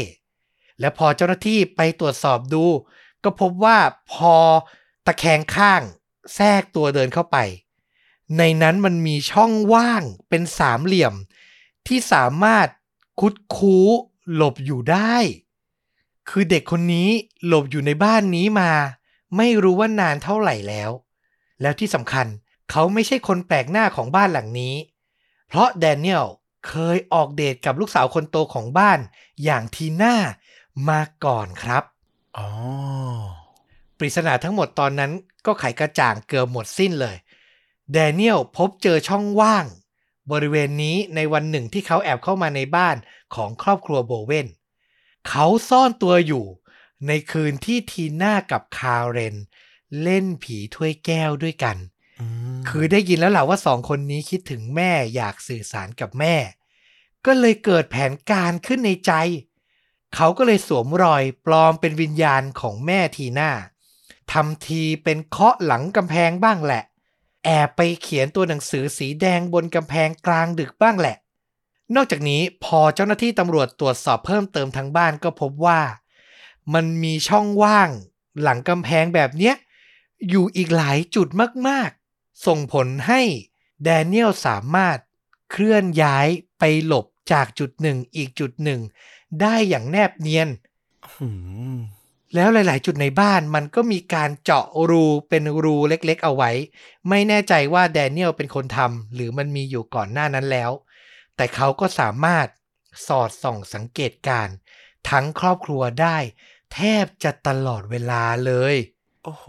[0.80, 2.66] และพอเจ้าหน้าที่ไปตรวจสอบดู
[3.24, 3.78] ก็พบว่า
[4.14, 4.36] พอ
[5.06, 5.82] ตะแคงข้าง
[6.36, 7.38] แทรกตัวเดินเข้าไป
[8.38, 11.14] ในนั้นมันมีช่องว่างเป็นสามเหลี่ยม
[11.88, 12.68] ที่สามารถ
[13.20, 13.88] คุดคู้
[14.34, 15.16] หลบอยู่ได้
[16.30, 17.10] คือเด็กคนนี้
[17.48, 18.72] หลบอยู่ในบ้านนี้มา
[19.38, 20.92] ไม่รู้ว่านานเท่าไหร่แล้ว
[21.62, 22.28] แล้วที่สำคัญ
[22.72, 24.76] เขาไม่ใช่คนแปลกหน้าของบ้านหลังนี้
[25.48, 26.26] เพราะแดเนียล
[26.68, 29.00] เคยออกเดทกับลูกสาวคนโตของบ้าน
[29.44, 30.16] อย่างทีน่า
[30.90, 31.84] มาก่อนครับ
[32.38, 32.50] อ๋อ
[33.98, 35.12] ปริศนาทั้งหมดตอนนั้น
[35.46, 37.18] ก็ไขกระจ่างเกือบหมดสิ้นเลย
[37.92, 39.66] แดเนียลพบเจอช่องว่าง
[40.32, 42.96] บริเวณนี้ในวันหนึ่งที่เขาแอบเข้ามาในบ้าน
[43.36, 44.48] ของครอบครัวโบเวน
[45.30, 46.46] เขาซ่อนตัวอยู่
[47.08, 49.36] ในคืนที่ทีน่ากับคาเรน
[50.04, 51.97] เล่นผีถ้วยแก้วด้วยกันอืม
[52.68, 56.36] คือได้ยินแล้วแหละว่าสองคนนี้คิดถึงแม่อยากสื่อสารกับแม่
[57.26, 59.14] ก็เลยเกิดแผนการขึ้นในใจ
[60.16, 63.52] เขาก็เลยสวมรอยปลอมเป็นวิญญาณของแม่ทีน่า
[64.32, 66.84] ทำทีเป็นเคาะหลังกำแพงบ้างแหละ
[67.46, 71.18] แอบไปเขียนตัวหนังสือสีแดงบนกำแพงกลางดึกบ้างแหละ
[71.96, 75.82] นอกจากนี้พอเจ้าหน้าที่ตำรวจตรวจสอบเพิ่มเติมทั้งบ้านก็พบว่า
[76.74, 77.90] มันมีช่องว่าง
[78.42, 79.56] หลังกำแพงแบบเนี้ย
[80.30, 81.28] อยู่อีกหลายจุด
[81.70, 81.92] มาก
[82.46, 83.22] ส่งผลให้
[83.84, 84.98] แดเนียลสามารถ
[85.52, 86.28] เคลื่อนย้าย
[86.60, 88.82] ไปหลบจากจุดหนึ่งอีกจุดหนึ่ง
[89.42, 90.50] ได้อย่างแนบเนียน
[91.20, 91.28] อื
[91.76, 91.78] ม
[92.36, 96.52] แล้วหลาย ๆ จุดในบ้านมันก็มีการเจาะรูเป็นรูเล็ก ๆ เอาไว้
[97.10, 100.72] ไม่แน่ใจว่าแดเนียลเป็นคนทำหรือมันมีอยู่ก่อนหน้านั้นแล้ว
[101.36, 102.48] แต่เขาก็สามารถ
[103.08, 104.56] สอดส่องสังเกตการณ์
[105.10, 106.18] ทั้งครอบครัวได้
[106.74, 108.76] แทบจะตลอดเวลาเลย
[109.24, 109.48] โอ้โห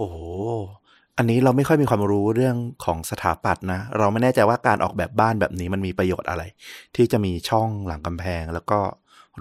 [1.18, 6.42] อันนี้เราไม่ค่อยมีความรู้เรื่องของสถาปัตย์นะ เราไม่แน่ใจว่าการออกแบบบ้านแบบนี้มันมีประโยชน์อะไร
[6.96, 8.78] ที่จะมีช่องหลังกำแพงแล้วก็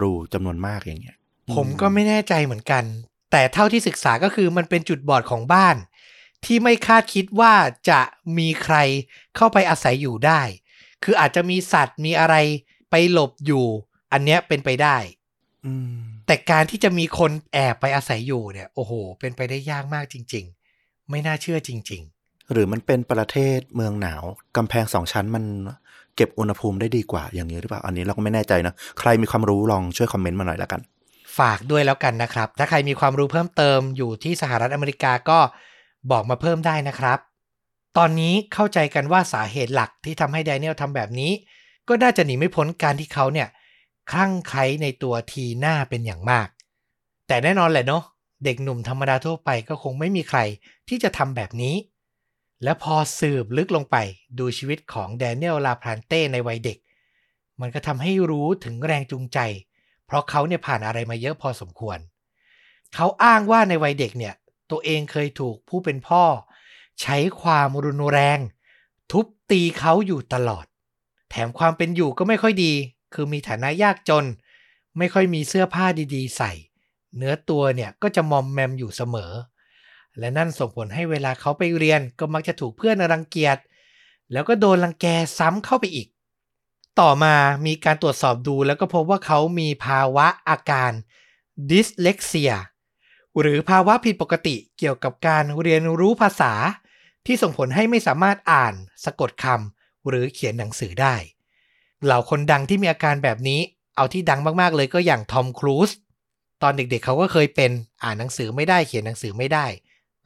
[0.01, 1.17] รูจำนวนมากอย่างเงี้ย
[1.55, 2.83] ผมก็ไม่แน่ใจเหมือนกัน
[3.31, 5.75] แต่เท่าที่ศึกษาก็คือมันเป็นจุดบอดของบ้าน
[6.45, 7.53] ที่ไม่คาดคิดว่า
[7.89, 8.01] จะ
[8.37, 8.75] มีใคร
[9.35, 10.41] เข้าไปอาศัยอยู่ได้
[11.03, 12.35] คืออาจจะมีสัตว์มีอะไร
[12.91, 13.65] ไปหลบอยู่
[14.11, 14.97] อันเนี้ยเป็นไปได้
[15.65, 20.56] อืมแต่การที่จะมีคนแอบไปอาศัยอยู่เนี่ย โอ้โห เป็นไปได้ยากมากจริงๆ
[21.09, 22.03] ไม่น่าเชื่อจริง
[22.51, 24.23] หรือมันเป็นประเทศเมืองหนาว
[24.57, 25.43] กำแพงสองชั้นมัน
[26.15, 35.39] เก็บอุณหภูมิได้ดีกว่าอย่างนี้หรือเปล่า อันนี้เราก็ไม่แน่ใจนะ ใครมีความรู้ลองช่วยคอมเมนต์มาหน่อยละกันๆฝากด้วยแล้วกันนะครับ ถ้าใครมีความรู้เพิ่มเติมอยู่ที่สหรัฐอเมริกาก็
[36.11, 37.19] บอกมาเพิ่มได้นะครับ
[37.97, 41.31] ตอนนี้เข้าใจกันว่าสาเหตุหลักที่ทำให้แดเนียลทำแบบนี้
[41.87, 43.47] ก็น่าจะหนีไม่พ้นการที่เขาเนี่ย
[44.11, 46.47] คลั่งไคล้ในตัวทีหน้าเป็นอย่างมาก
[47.27, 48.03] แต่แน่นอนแหละเนาะ
[48.43, 50.39] เด็กหนุ่มธรรมดาทั่วไปก็คงไม่มีใคร
[50.89, 51.75] ที่จะทำแบบนี้
[52.63, 53.97] และพอสืบลึกลงไป
[54.39, 56.77] ดูชีวิตของแดเนียลลาพลานเต้ในวัยเด็ก
[57.61, 59.39] มันก็ทำให้รู้ถึงแรงจูงใจ
[60.05, 61.99] เพราะเขาเนี่ยผ่านอะไรมาเยอะพอสมควร
[62.95, 64.33] เขาอ้างว่าในวัยเด็กเนี่ย
[64.71, 66.23] ตัวเองเคยถูกผู้เป็นพ่อ
[67.01, 68.39] ใช้ความรุนแรง
[69.11, 70.65] ทุบตีเขาอยู่ตลอด
[71.29, 72.73] แถมความเป็นอยู่ก็ไม่ค่อยดี
[73.13, 74.25] คือมีฐานะยากจน
[74.97, 76.51] ไม่ค่อยมีเสื้อผ้าดีๆ ใส่
[77.17, 79.31] เนื้อตัวเนี่ยก็จะมอมแมมอยู่เสมอ
[80.19, 83.57] และนั่นส่งผลให้เวลาเขาไปเรียนก็มักจะถูกเพื่อนรังเกียจ
[84.31, 85.05] แล้วก็โดนรังแก
[85.37, 86.07] ซ้ำเข้าไปอีก
[86.99, 90.91] ต่อมามีการตรวจสอบดูแล้วก็พบว่าเขามีภาวะอาการ
[91.69, 92.53] ดิสเลกเซีย
[93.39, 96.53] หรือภาวะผิดปกติเกี่ยวกับการเรียนรู้ภาษา
[97.25, 98.73] ที่ส่งผลให้ไม่สามารถอ่าน
[99.05, 101.15] สะกดคำหรือเขียนหนังสือได้
[102.03, 103.59] เหล่าคนดังที่มีอาการแบบนี้
[103.95, 105.89] เอาที่ดังมากๆเลยก็อย่างทอมครูซ
[106.61, 107.71] ตอนเด็กๆเขาก็เคยเป็น
[108.03, 109.65] อ่านหนังสือไม่ได้เขียนหนังสือไม่ได้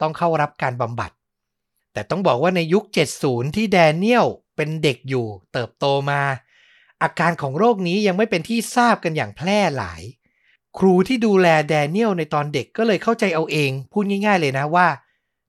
[0.00, 1.10] ต้องเข้ารับการบำบัด
[1.92, 2.84] แต่ต้องบอกว่าในยุค
[3.20, 6.20] 70 ที่แดเนียลเป็นเด็กอยู่เติบโตมา
[7.02, 10.02] อาการของโรคนี้ยังไม่เป็นที่ทราบกันอย่างแพร่หลาย
[10.78, 14.86] ครูที่ดูแลแดเนียลในตอนเด็กก็เลยเข้าใจเอาเอง พูดง่าย ๆ เลยนะว่า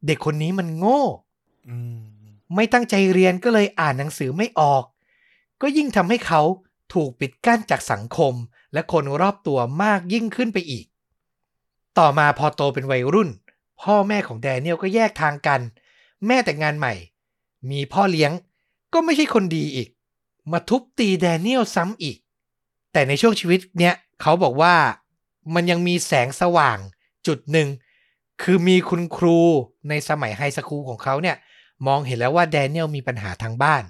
[0.08, 1.02] เด็กคนนี้มันโง่
[1.68, 2.00] อืม
[2.56, 4.84] ไม่ตั้งใจเรียนก็เลยอ่านหนังสือไม่ออก
[5.62, 6.42] ก็ยิ่งทำให้เขา
[6.94, 8.34] ถูกปิดกั้นจากสังคม
[8.74, 10.86] และคนรอบตัวมากยิ่งขึ้นไปอีก
[12.00, 13.30] ต่อมาพอโตเป็นวัยรุ่น
[13.82, 15.62] พ่อแม่ของแดเนียลก็แยกทางกัน
[16.28, 16.94] แม่แต่งงานใหม่
[17.72, 18.32] มีพ่อเลี้ยง
[18.94, 19.90] ก็ไม่ใช่คนดีอีก
[20.52, 22.18] มาทุบตีแดเนียลซ้ำอีก
[22.94, 24.76] แต่ในช่วงชีวิตเนี้ยเขาบอกว่า
[25.54, 26.78] มันยังมีแสงสว่าง
[27.28, 27.68] จุดหนึ่ง
[28.42, 29.40] คือมีคุณครู
[29.90, 31.38] ในสมัย high school ของเขาเนี่ย
[31.88, 33.84] มองเห็นแล้วว่าแดเนียลมีปัญหาทางบ้าน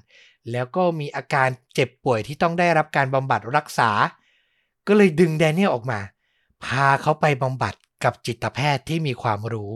[0.51, 3.91] แล้วก็มีอาการเจ็บป่วยที่ต้องได้รับการบำบัดรักษา
[4.87, 5.99] ก็เลยดึงแดเนียลออกมา
[6.63, 9.73] พาเขาไปบำบัดกับจิตแพทย์ที่มีความรู้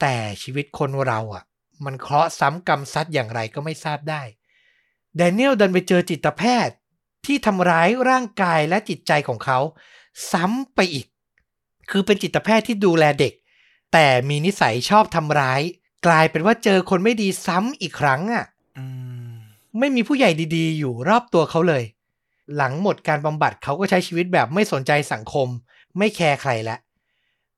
[0.00, 1.44] แต่ชีวิตคนเราอะ
[1.84, 4.22] มันเคราะห์ซ้ำกรรมซัดอย่างไรก็ไม่ทราบได้
[5.16, 6.76] แดเนียลดันไปเจอจิตแพทย์
[7.26, 9.58] ที่ทำร้ายร่างกายและจิตใจของเขา
[10.32, 11.06] ซ้ำไปอีก
[11.90, 13.32] คือเป็นจิตแพทย์ที่ดูแลเด็ก
[13.92, 15.60] แต่มีนิสัยชอบทำร้าย
[16.06, 18.44] กลายเป็นว่าเจอคนไม่ดีซ้ำอีกครั้งอะ
[18.78, 18.84] อื
[19.32, 19.36] ม
[19.78, 21.82] ไม่มีผู้ใหญ่ดีๆ อยู่รอบตัวเขาเลย
[22.56, 25.48] หลังหมดการบำบัดเขาก็ใช้ชีวิตแบบไม่สนใจสังคม
[25.98, 26.78] ไม่แคร์ใครล้ว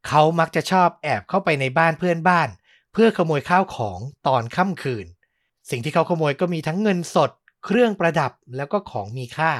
[0.09, 2.49] เขามักจะชอบแอบเข้าไปในบ้านเพื่อนบ้าน
[2.93, 5.07] เพื่อขโมยข้าวของตอนค่ำคืน
[5.71, 7.31] สิ่งที่เขาขโมยก็มีทั้งเงินสด
[7.65, 9.53] เครื่องประดับแล้วก็ของมีค่า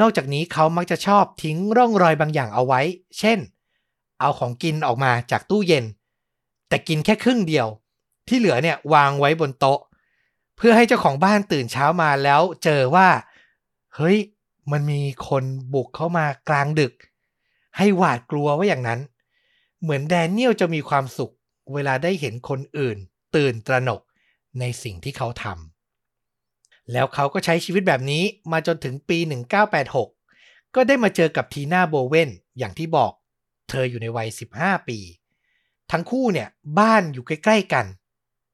[0.00, 2.80] นอกจากนี้เขามักจะชอบทิ้งร่องรอยบางอย่างเอาไว้
[3.18, 3.38] เช่น
[4.20, 5.84] เอาของกินออกมาจากตู้เย็น
[6.68, 7.66] แต่กินแค่ครึ่งเดียว
[8.28, 9.80] ที่เหลือเนี่ยวางไว้บนโต๊ะ
[10.56, 13.08] เพื่อให้เจ้าของบ้านตื่นเช้ามาแล้วเจอว่า
[13.96, 14.18] เฮ้ย
[14.72, 16.94] มันมีคนบุกเข้ามากลางดึก
[17.76, 19.00] ให้หวาดกลัวว่าอย่างนั้น
[19.82, 21.34] เหมือนแดเนียลจะมีความสุข
[21.72, 22.96] เวลาได้เห็นคนอื่น
[23.36, 24.00] ตื่นตระหนก
[24.60, 29.18] ในสิ่งที่เขาทำแล้วเขาก็ใช้ชีวิตแบบนี้มาจนถึงปี
[29.96, 33.12] 1986 ก็ได้มาเจอกับทีน่าโบเวนอย่างที่บอก
[33.68, 34.28] เธออยู่ในวัย
[34.58, 34.98] 15 ปี
[35.90, 37.86] ทั้งคู่เนี่ยบ้านอยู่ใกล้ ๆ กัน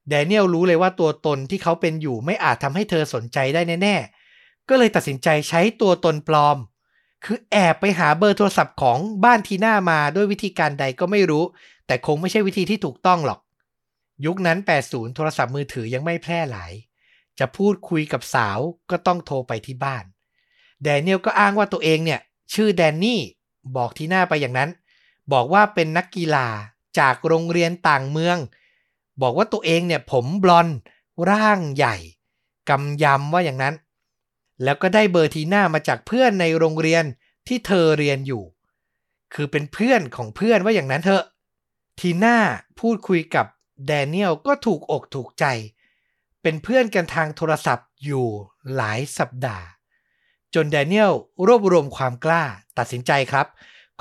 [0.08, 4.17] แดเนียลรู้เลยว่าตัวตนที่เขาเป็นอยู่ไม่อาจทำให้เธอสนใจได้แน่ๆ
[4.68, 6.56] ก็เลยตัดสินใจใช้ตัวตนปลอม
[7.24, 11.44] คือแอบไปหาเบอร์โทรศัพท์ของบ้านทีน่ามาด้วยวิธีการใดก็ไม่รู้
[11.86, 13.40] แต่คงไม่ใช่วิธีที่ถูกต้องหรอก
[14.26, 16.72] ยุคนั้น 80 โทรศัพท์มือถือยังไม่แพร่หลาย
[17.38, 18.58] จะพูดคุยกับสาว
[18.90, 20.04] ก็ต้องโทรไปที่บ้าน
[20.82, 22.20] แดเนียลก็อ้างว่าตัวเองเนี่ย
[22.54, 23.20] ชื่อแดนนี่
[23.76, 24.70] บอกทีน้าไปอย่างนั้น
[25.32, 26.48] บอกว่าเป็นนักกีฬา
[26.98, 28.38] จากโรงเรียนต่างเมือง
[29.22, 30.68] บอกว่าตัวเองเนี่ยผมบลอน
[31.30, 31.96] ร่างใหญ่
[32.68, 33.74] กำยำว่าอย่างนั้น
[34.64, 37.04] แล้วก็ได้เบอร์ทีน้ามาจากเพื่อนในโรงเรียน
[37.46, 38.42] ที่เธอเรียนอยู่
[39.34, 41.24] คือเป็นเพื่อนของเพื่อนว่าอย่างนั้นเถอะ
[42.00, 42.38] ทีน่า
[42.80, 43.46] พูดคุยกับ
[43.86, 45.44] แดเนียลก็ถูกอกถูกใจ
[46.42, 48.26] เป็นเพื่อนกันทางโทรศัพท์อยู่
[48.74, 49.66] หลายสัปดาห์
[50.54, 51.12] จนแดเนียล
[51.46, 52.44] รวบรวมความกล้า
[52.78, 53.46] ตัดสินใจครับ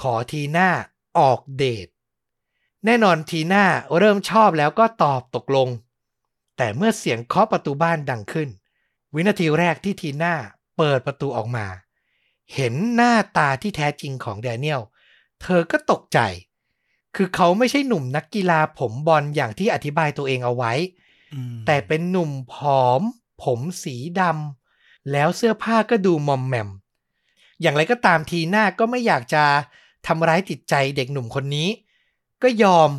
[0.01, 0.69] ขอทีน่า
[1.19, 1.87] ออกเดท
[2.85, 3.65] แน่นอนทีน่า
[3.97, 5.69] เริ่มชอบแล้วก็ตอบตกลง
[6.57, 8.49] แต่เมื่อเสียงเคาะประตูบ้านดังขึ้น
[9.17, 10.35] วินาทีแรกที่ทีน่า
[10.77, 11.65] เปิดประตูออกมา
[12.53, 14.81] เห็นหน้าตาที่แท้จริงของแดเนียล
[15.41, 16.19] เธอก็ตกใจ
[17.15, 20.73] คือเขาไม่ใช่หนุ่มนักกีฬาผมบอลอย่างที่อธิบายตัวเองเอาไว้
[21.33, 23.01] อืมแต่เป็นหนุ่มผอม
[23.43, 26.69] ผมสีดำแล้วเสื้อผ้าก็ดูมอมแมม
[27.61, 29.43] อย่างไรก็ตามทีหน้าก็ไม่อยากจะ
[30.07, 31.69] ทำร้ายจิตใจเด็กหนุ่มคนนี้
[32.43, 32.89] ก็ยอม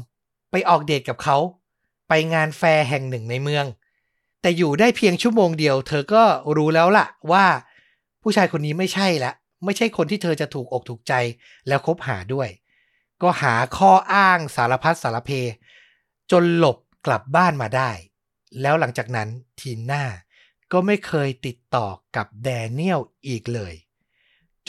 [0.50, 1.37] ไปออกเดทกับเขา
[2.09, 3.64] ไปงานแฟร์แห่งหนึ่งในเมือง
[4.40, 6.24] แต่อยู่ได้เพียงชั่วโมงเดียว เธอก็
[6.57, 7.46] รู้แล้วล่ะว่า
[8.22, 9.33] ผู้ชายคนนี้ไม่ใช่ละ
[9.64, 11.12] ไม่ใช่คนที่เธอจะถูกอกถูกใจ
[11.68, 12.48] แล้วคบหาด้วย
[13.22, 15.31] ก็หาข้ออ้างสารพัดสารเพ
[16.31, 17.90] จนหลบกลับบ้านมาได้
[18.61, 19.29] แล้วหลังจากนั้น
[19.61, 20.05] ทีน่า
[20.72, 23.74] ก็ไม่เคยติดต่อกับแดเนียลอีกเลย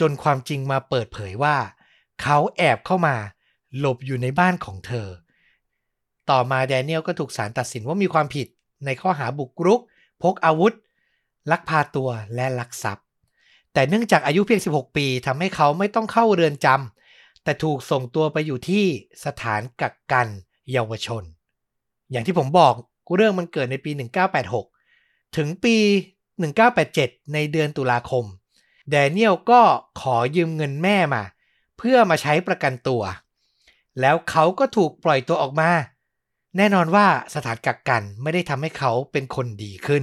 [0.00, 1.56] จนความจริงมาเปิดเผยว่า
[2.22, 3.16] เขาแอบเข้ามา
[3.78, 5.08] หลบอยู่ในบ้านของเธอ
[6.30, 8.48] ต่อมาแดเนียลก็ถูกศาลตัดสินว่ามีความผิด
[8.84, 9.80] ในข้อหาบุกรุก
[10.22, 10.72] พกอาวุธ
[11.50, 13.06] ลักพาตัวและลักทรัพย์
[13.72, 18.84] แต่เนื่องจากอายุเพียง 16 ปีทำให้เขาไม่ต้องเข้าเรือนจำแต่ถูกส่งตัวไปอยู่ที่
[19.24, 20.28] สถานกักกัน
[20.72, 21.22] เยาวชน
[22.10, 22.74] อย่างที่ผมบอก
[23.14, 23.90] เรื่องมันเกิดในปี
[24.64, 25.76] 1986 ถึงปี
[26.54, 28.24] 1987 ในเดือนตุลาคม
[28.90, 29.62] แดเนียลก็
[30.00, 31.22] ขอยืมเงินแม่มา
[31.78, 33.02] เพื่อมาใช้ประกันตัว
[34.00, 35.70] แล้วเขาก็ถูกปล่อยตัวออกมา
[36.56, 40.02] แน่นอนว่าสถานกักกันไม่ได้ทำให้เขาเป็นคนดีขึ้น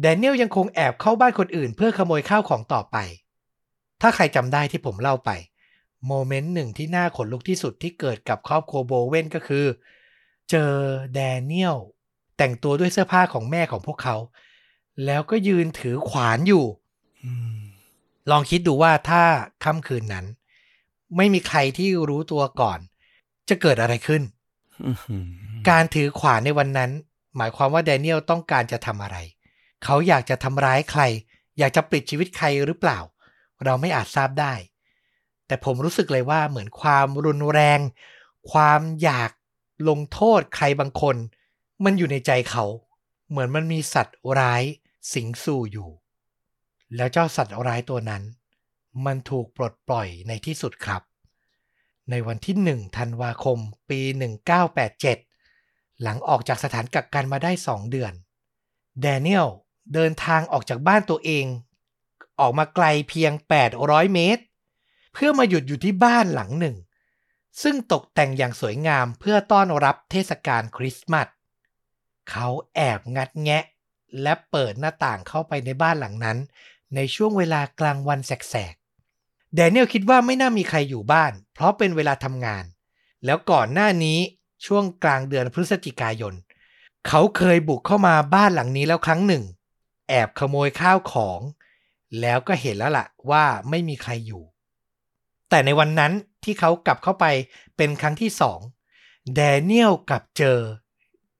[0.00, 2.96] แดเนียลยังคงแอบเข้าบ้านคนอื่น เพื่อขโมยข้าวของต่อไป
[4.00, 5.30] ถ้าใครจำได้ที่ผมเล่าไป
[6.06, 9.64] โมเมนต์หนึ่งที่น่าขนลุกที่สุดที่เกิดกับครอบครัวโบเวนก็คือ
[10.50, 10.72] เจอ
[11.14, 11.76] แดเนียล
[12.36, 14.16] แต่งตัวด้วยเสื้อผ้าของแม่ของพวกเขา
[15.06, 16.64] แล้วก็ยืนถือขวานอยู่
[18.30, 19.22] ลองคิดดูว่าถ้า
[19.64, 20.26] ค่ำคืนนั้น
[21.16, 22.78] ไม่มีใครที่รู้ตัวก่อน
[23.48, 24.22] จะเกิดอะไรขึ้น
[25.68, 26.90] การถือขวานในวันนั้น
[27.36, 29.16] หมายความว่าแดเนียลต้องการจะทำอะไร
[29.84, 31.02] เขาอยากจะทำร้ายใคร
[31.58, 32.98] อยากจะปลิดชีวิตใครหรือเปล่า
[33.64, 34.54] เราไม่อาจทราบได้
[35.46, 37.80] แต่ผมรู้สึกเลยว่าเหมือนความรุนแรง
[38.52, 39.30] ความอยาก
[39.88, 41.16] ลงโทษใครบางคน
[41.84, 42.64] มันอยู่ในใจเขา
[43.28, 44.62] เหมือนมันมีสัตว์ร้าย
[45.12, 45.90] สิงสู่อยู่
[46.96, 48.22] แล้วเจ้าสัตว์ร้ายตัวนั้น
[49.06, 51.02] มันถูกปลดปล่อยในที่สุดครับ
[52.10, 53.58] ในวันที่ 1 ธันวาคม
[53.90, 54.00] ปี
[54.82, 58.12] 1987 หลังออกจากสถานกักกันมาได้ 2 เดือน
[59.00, 59.48] แดเนียล
[59.94, 61.46] เดินทางออกจากบ้านตัวเอง
[62.40, 63.32] ออกมาไกลเพียง
[63.72, 64.42] 800 เมตร
[65.14, 66.76] เพื่อมาหยุดอยู่ที่บ้านหลังหนึ่ง
[67.62, 71.28] ซึ่งตกแต่งอย่างสวยงามเพื่อต้อนรับเทศกาลคริสต์มาส
[72.30, 73.64] เขาแอบงัดแงะ
[74.22, 76.38] และเปิดหน้าต่างเข้าไปในบ้านหลังนั้น
[76.94, 78.74] ในช่วงเวลากลางวันแสก
[79.54, 82.64] แดเนียลคิดว่าไม่น่ามีใครอยู่บ้าน เพราะเป็นเวลาทำงาน
[83.24, 84.18] แล้วก่อนหน้านี้
[84.66, 86.34] ช่วงกลางเดือนพฤศจิกายน
[87.06, 89.44] เขาเคยบุกเข้ามาบ้านหลังนี้แล้วครั้งหนึ่ง
[90.08, 91.40] แอบขโมยข้าวของ
[92.20, 94.42] แล้วก็เห็นแล้วล่ะว่าไม่มีใครอยู่
[95.48, 96.12] แต่ในวันนั้น
[96.44, 97.26] ที่เขากลับเข้าไป
[97.76, 98.60] เป็นครั้งที่สอง
[99.34, 100.58] แดเนียลกลับเจอ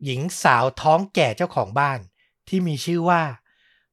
[0.04, 1.98] หญิงสาวท้องแก่เจ้าของบ้าน
[2.48, 3.22] ที่มีชื่อว่า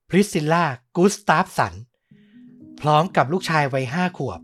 [0.10, 1.74] พริสซิลล่ากูสตาฟสัน
[2.82, 4.40] พร้อมกับลูกชายวัยห้าขวบ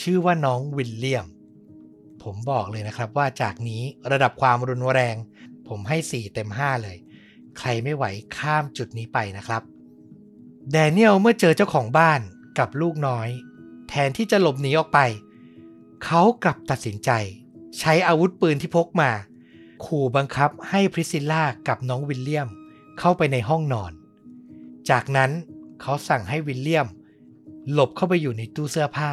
[0.00, 1.26] ชื่อว่าน้องวิลเลียม
[2.22, 5.16] ผมบอกเลยนะครับว่าจากนี้ระดับความรุนแรง
[5.68, 6.96] ผมให้ 4 เต็ม 5 เลย
[7.58, 8.04] ใครไม่ไหว
[8.36, 9.62] ข้ามจุดนี้ไปนะครับ
[10.70, 12.20] แดเนียลเมื่อเจอเจ้าของบ้าน
[12.58, 13.28] กับลูกน้อย
[13.88, 14.98] แทนที่จะหลบหนีออกไป
[16.04, 17.10] เขากลับตัดสินใจ
[17.78, 19.10] ใช้อาวุธปืนที่พกมา
[19.84, 22.48] ขู่บังคับให้พริสซิลล่ากับน้องวิลเลียม
[22.98, 23.92] เข้าไปในห้องนอน
[24.90, 25.30] จากนั้น
[25.80, 26.86] เขาสั่งให้วิลเลียม
[27.72, 29.12] หลบเข้าไปอยู่ในตู้เสื้อผ้า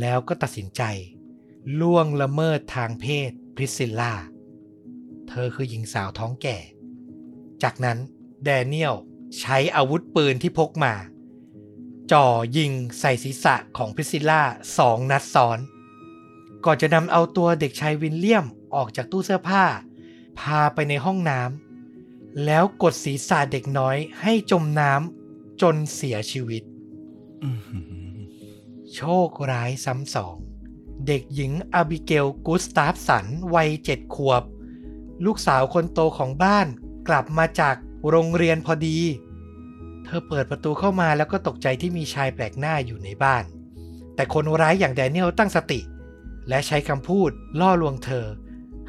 [0.00, 0.82] แล้วก็ตัดสินใจ
[1.80, 4.14] ล่วงละเมิดทางเพศพริสซิลล่า
[5.28, 6.58] เธอคือหญิงสาวท้องแก่
[7.62, 7.98] จากนั้น
[8.44, 8.94] แดเนียล
[9.38, 10.94] ใช้อาวุธปืนที่พกมา
[12.12, 14.42] จ่อยิงใส่ศีรษะของพริสซิลล่า
[14.78, 15.58] สองนัดซ้อน
[16.64, 19.64] ก่อนจะนำเอาตัวเด็กชายวิลเลียมออกจากตู้เสื้อผ้า
[20.38, 26.62] พาไปในห้องน้ำแล้วกดศีรษะเด็กน้อยให้จมน้ำจนเสียชีวิต
[28.94, 30.36] โชคร้ายซ้ำสอง
[31.06, 34.42] เด็กหญิงอาบิเกลกุสตาฟสัน วัยเจ็ดขวบ
[35.24, 36.66] ลูกสาวคนโตของบ้าน
[37.08, 37.74] กลับมาจาก
[38.08, 38.98] โรงเรียนพอดี
[40.04, 43.44] เธอเปิดประตูเข้ามาแล้วก็ตกใจที่มีชายแปลกหน้าอยู่ในบ้าน
[44.14, 45.80] แต่คนร้ายอย่างแดเนียลตั้งสติ
[46.48, 48.26] และใช้คำพูดล่อลวงเธอ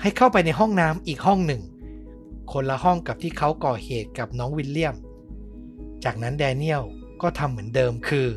[0.02, 1.62] ให้เข้าไปในห้องน้ำอีกห้องหนึ่ง
[2.52, 4.96] คนละห้องกับที่เขาก่อเหตุกับน้องวิลเลียม
[6.04, 6.84] จากนั้นแดเนียล
[7.24, 8.28] ก็ทำเหมือนเดิมคือ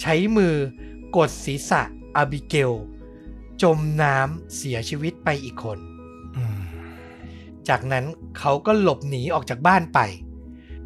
[0.00, 0.54] ใช้มือ
[1.16, 1.82] กดศีรษะ
[2.16, 2.72] อาบิเกล
[3.62, 5.78] จมน้ำเสียชีวิตไปอีกคน
[6.36, 6.60] อืม
[7.68, 8.04] จากนั้น
[8.38, 9.98] เขาก็หลบหนีออกจากบ้านไป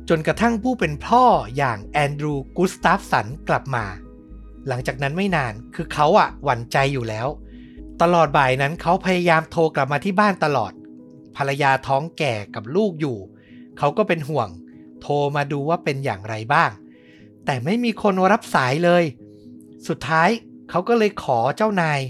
[0.09, 1.25] จนกระทั่งผู้เป็นพ่อ
[1.57, 3.85] อย่างแอนดรูกุสตาฟสันกลับมา
[4.69, 7.29] หลังจากนั้นไม่นานคือเขาอะหวั่นใจอยู่แล้ว
[8.03, 10.73] ตลอดบ่ายนั้นเขาพยายามโทรกลับมาที่บ้านตลอด
[11.37, 13.19] ภรรยาท้องแก่กับลูกอยู่
[13.79, 14.49] เขาก็เป็นห่วง
[15.03, 16.71] โทรมาดูว่าเป็นอย่างไรบ้าง
[17.47, 19.05] แต่ไม่มีคนรับสายเลย
[19.89, 20.31] สุดท้าย
[20.71, 22.01] เขาก็เลยขอเจ้านาย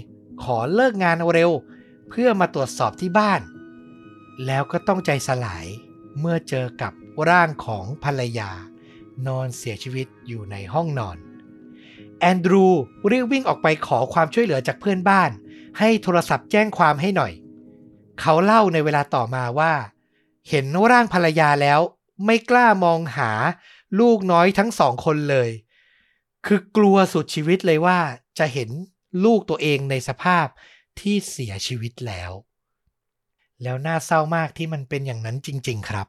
[0.43, 1.51] ขอเลิกงานเร็ว
[2.09, 3.41] เพื่อมาตรวจสอบที่บ้าน
[4.45, 5.65] แล้วก็ต้องใจสลาย
[6.19, 6.93] เมื่อเจอกับ
[7.29, 8.51] ร่างของภรรยา
[9.27, 11.17] นอนเสียชีวิตอยู่ในห้องนอน
[12.19, 12.65] แอนดรู
[13.11, 15.29] รีบวิ่งออกไปขอความช่วยเหลือจากเพื่อนบ้าน
[15.79, 17.33] ให้โทรศัพท์แจ้งความให้หน่อย
[18.21, 19.73] เขาเล่าในเวลาต่อมาว่า
[20.49, 21.79] เห็นร่างภรรยาแล้ว
[22.25, 23.31] ไม่กล้ามองหา
[23.99, 25.49] ลูกน้อยทั้งสองคนเลย
[26.45, 27.99] คือกลัวสุดชีวิตเลยว่า
[28.39, 28.69] จะเห็น
[29.25, 30.47] ลูกตัวเองในสภาพ
[30.99, 32.31] ที่เสียชีวิตแล้ว
[33.63, 36.07] แล้วน่าเศร้ามากที่มันเป็นอย่างนั้นจริง ๆ ครับ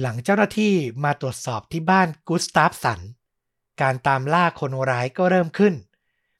[0.00, 0.74] หลังเจ้าหน้าที่
[1.04, 3.00] มาตรวจสอบที่บ้านกุสตาฟสัน
[3.80, 5.74] การตามล่าคนร้ายก็เริ่มขึ้น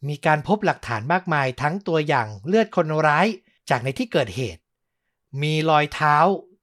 [0.08, 3.26] มีการพบหลักฐานมากมายทั้งตัวอย่างเลือดคนร้าย
[3.70, 4.62] จากในที่เกิดเหตุ
[5.42, 6.16] มีรอยเท้า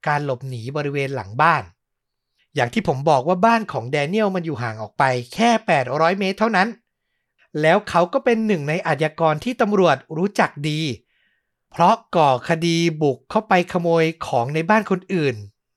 [0.08, 1.64] การหลบหนีบริเวณหลังบ้าน
[2.56, 5.50] อย่างที่ผมบอกว่าบ้านของแดเนียลมันอยู่ห่างออกไปแค่
[5.86, 6.68] 800 เมตรเท่านั้น
[7.62, 10.82] แล้วเขาก็เป็นหนึ่งในอาชญากรที่ตำรวจรู้จักดี
[11.72, 15.36] เพราะก่อคดีบุกเข้าไปขโมยของในบ้านคนอื่น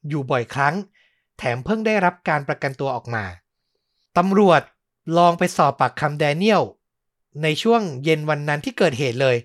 [0.09, 0.75] อยู่บ่อยครั้ง
[1.39, 3.25] แถมเพิ่งได้รับการประกันตัวออกมา
[4.19, 4.63] ตำรวจ
[5.19, 6.63] ลองไปสอบปากคำแดเนียล
[7.43, 9.37] ในช่วงเย็นวันนั้นที่เกิดเหตุเลย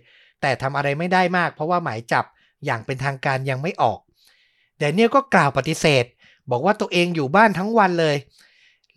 [0.42, 2.26] แต่ทำอะไรไม่ได้มาก เพราะว่าหมายจับ
[2.66, 4.00] อย่างเป็นทางการยังไม่ออก
[4.78, 6.06] แดเนียลก็กล่าวปฏิเสธ
[6.50, 8.16] บอกว่าตัวเองอยู่บ้านทั้งวันเลย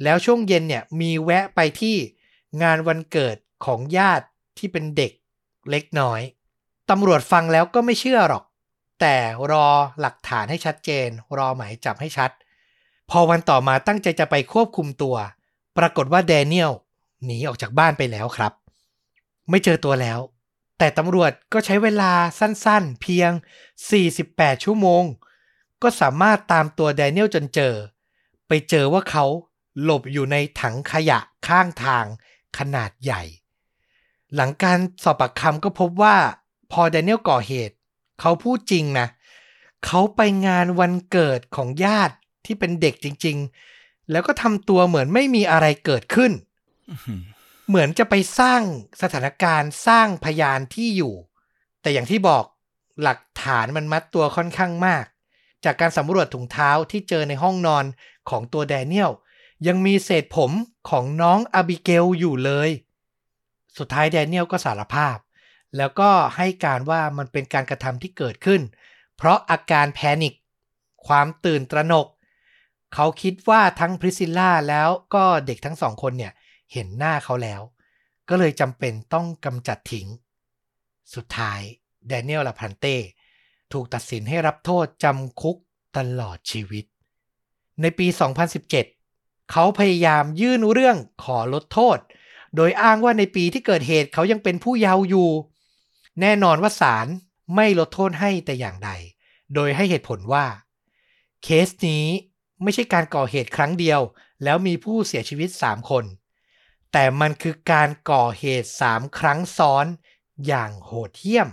[0.02, 1.96] แล้วช่วงเย็นเนี่ยมีแวะไปที่
[2.62, 4.26] งานวันเกิดของญาติ
[4.58, 5.12] ที่เป็นเด็ก
[5.70, 6.20] เล็กน้อย
[6.90, 8.44] ตำรวจฟังแล้วก็ไม่เชื่อหรอก
[9.00, 9.16] แต่
[9.50, 9.66] รอ
[10.00, 12.30] หลักฐานให้ชัดเจน รอหมายจับให้ชัด
[13.10, 15.16] พอวันต่อมาตั้งใจจะไปควบคุมตัว
[15.78, 16.72] ปรากฏว่าแดเนียล
[17.24, 18.52] หนีออกจากบ้านไปแล้วครับ
[19.50, 20.18] ไม่เจอตัวแล้ว
[20.78, 23.30] แต่ตำรวจก็ใช้เวลาสั้นๆ เพียง
[23.96, 25.04] 48 ชั่วโมง
[25.82, 27.74] ก็สามารถตามตัวแดเนียลจนเจอ
[28.48, 29.24] ไปเจอว่าเขา
[29.82, 32.04] หลบอยู่ในถังขยะข้างทาง
[32.58, 33.22] ขนาดใหญ่
[34.34, 36.16] หลังการสอบปากคำก็พบว่า
[36.72, 37.74] พอแดเนียลก่อเหตุ
[38.20, 39.06] เขาพูดจริงนะ
[39.86, 43.36] เขาไปงานวันเกิดของญาติที่เป็นเด็กจริง
[43.74, 46.32] ๆ แล้วก็ทำตัวเหมือนไม่มีอะไรเกิดขึ้น
[47.68, 48.62] เหมือนจะไปสร้าง
[49.02, 51.14] สถานการณ์สร้างพยานที่อยู่
[51.80, 52.44] แต่อย่างที่บอก
[53.02, 55.04] หลักฐานมันมัดตัวค่อนข้างมาก
[55.66, 57.84] จากการสำรวจถุงเท้าที่เจอในห้องนอน
[58.30, 59.10] ของตัวแดเนียล
[59.66, 60.52] ยังมีเศษผม
[60.90, 62.70] ของน้องอาบิเกลอยู่เลย
[63.78, 65.16] สุดท้ายแดเนียลก็สารภาพ
[65.76, 68.60] แล้วก็ให้การว่ามันเป็นการกระทำที่เกิดขึ้น
[69.16, 70.34] เพราะอาการ panic
[71.06, 72.06] ความตื่นตระหนก
[72.94, 76.32] เขาคิดว่าทั้งพริซิลล่าแล้วก็เด็กทั้งสองคนเนี่ย
[76.72, 77.60] เห็นหน้าเขาแล้ว
[78.28, 80.06] ก็เลยจำเป็นต้องกำจัดทิ้ง
[81.14, 81.60] สุดท้าย
[82.08, 82.96] แดเนียลลาพันเต้
[83.72, 85.56] ถูกตัดสินให้รับโทษจำคุก
[85.96, 86.84] ตลอดชีวิต
[87.80, 88.06] ในปี
[88.78, 91.98] 2017 เขาพยายามยื่นเรื่องขอลดโทษ
[92.56, 95.30] โดยอ้างว่าในปีที่เกิดเหตุเขายังเป็นผู้เยาว์อยู่
[96.20, 97.06] แน่นอนว่าศาล
[97.54, 98.90] ไม่ลดโทษให้แต่อย่างใด
[99.54, 100.46] โดยให้เหตุผลว่า
[101.42, 102.06] เคสนี้
[102.62, 104.00] ไม่ใช่การก่อเหตุครั้งเดียว
[104.44, 106.04] แล้วมีผู้เสียชีวิต 3 คน
[106.92, 109.86] แต่มันคือการก่อเหตุ 3 ครั้งซ้อน
[110.46, 111.48] อย่างโหดเหี้ยม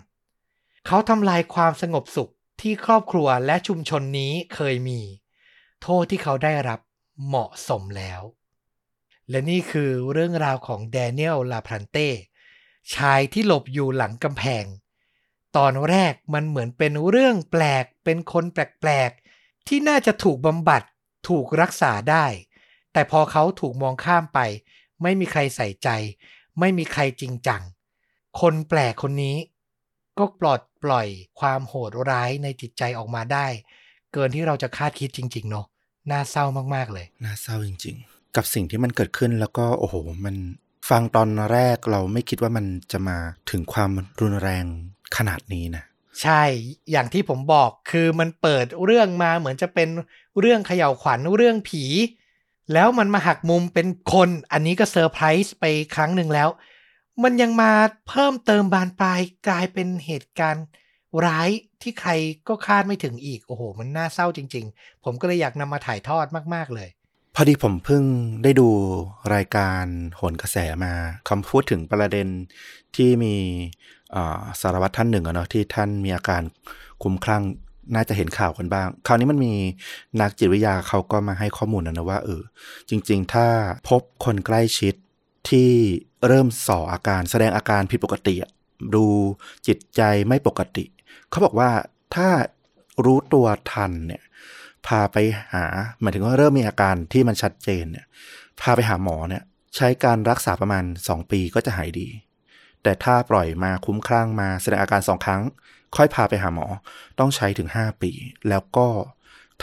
[0.87, 2.31] เขาทำลายความสงบสุข
[2.61, 4.99] ที่ครอบครัวและชุมชนนี้เคยมี
[5.81, 6.79] โทษที่เขาได้รับ
[7.25, 8.21] เหมาะสมแล้ว
[9.29, 12.09] และนี่คือเรื่องราวของแดเนียลลาพรันเต้
[12.95, 14.65] ชายที่หลบอยู่หลังกำแพง
[15.57, 20.83] ตอนแรกมันเหมือนเป็นเรื่องแปลกเป็นคนแปลกๆ ที่น่าจะถูกบำบัด
[21.27, 22.25] ถูกรักษาได้
[22.93, 24.39] แต่พอเขาถูกมองข้ามไป
[25.01, 25.89] ไม่มีใครใส่ใจ
[26.59, 27.61] ไม่มีใครจริงจัง
[28.39, 29.37] คนแปลกคนนี้
[30.17, 31.07] ก็ปลอด ปล่อย
[31.39, 33.47] ความโหดร้ายในจิตใจออกมาได้
[34.13, 35.65] เกินที่เราจะคาดคิดจริง ๆ เนาะ
[36.11, 40.35] น่าเศร้ามากๆเลย น่าเศร้าจริง ๆ กับสิ่งที่มันเกิดขึ้นแล้วก็โอ้โห มัน
[40.89, 43.17] ฟังตอนแรกเราไม่คิดว่ามันจะมา
[43.49, 44.65] ถึงความรุนแรง
[45.17, 45.83] ขนาดนี้นะ
[46.21, 46.43] ใช่
[46.91, 49.89] อย่างที่ผมบอกคือมันเปิดเรื่องมาเหมือนจะเป็น
[50.39, 51.83] เรื่องเขย่าวขวัญเรื่องผี
[52.73, 55.65] แล้วมันมาหักมุมเป็นคน อันนี้ก็เซอร์ไพรส์ไป
[55.95, 56.49] ครั้งหนึ่งแล้ว
[57.23, 57.71] มันยังมา
[58.09, 60.65] เพิ่มเติมบานปลายกลายเป็นเหตุการณ์
[61.25, 61.49] ร้าย
[61.81, 62.11] ที่ใคร
[62.47, 66.89] ก็คาดไม่ถึงอีก โอ้โห มันน่าเศร้าจริง ๆ ผมก็เลยอยากนำมาถ่ายทอดมาก ๆ เลย
[67.35, 68.03] พอดีผมเพิ่ง
[68.43, 68.69] ได้ดู
[69.35, 69.85] รายการ
[70.15, 70.93] โหนกระแสมา
[71.29, 72.27] คำพูดถึงประเด็น
[72.95, 73.35] ที่มี
[74.61, 76.41] สารวัตรท่านหนึ่งอะเนาะที่ท่านมีอาการ
[77.03, 77.43] คุ้มคลั่ง
[77.95, 79.53] น่าจะเห็นข่าวกันบ้าง คราวนี้มันมี
[80.21, 82.41] นักจิตวิทยาเขาก็มาให้ข้อมูลนะนะว่าเออ
[82.89, 83.47] จริง ๆ ถ้า
[83.89, 84.93] พบคนใกล้ชิด
[85.49, 85.71] ที่
[86.27, 88.35] เริ่มส่ออาการแสดงอาการผิดปกติ
[88.95, 89.05] ดู
[89.67, 90.85] จิตใจไม่ปกติ
[91.29, 91.71] เขาบอกว่า
[92.15, 92.29] ถ้า
[93.05, 94.23] รู้ตัวทันเนี่ย
[94.87, 95.17] พาไป
[95.53, 95.65] หา
[96.01, 98.05] หมายถึงว่าเริ่มมีอาการที่มันชัดเจนเนี่ย
[98.61, 99.43] พาไปหาหมอเนี่ย
[99.75, 102.07] ใช้การรักษาประมาณ 2 ปีก็จะหายดี
[102.83, 105.41] แต่ถ้าปล่อยมาคุ้มคลั่งมาแสดงอาการสองครั้ง
[105.95, 106.67] ค่อยพาไปหาหมอ
[107.19, 108.11] ต้องใช้ถึง 5 ปี
[108.49, 108.87] แล้วก็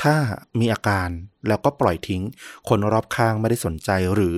[0.03, 0.15] ถ้า
[0.61, 1.09] มีอาการ
[1.49, 2.23] แล้วก็ปล่อยทิ้ง
[2.69, 4.35] คนรอบข้างไม่ได้สนใจหรือ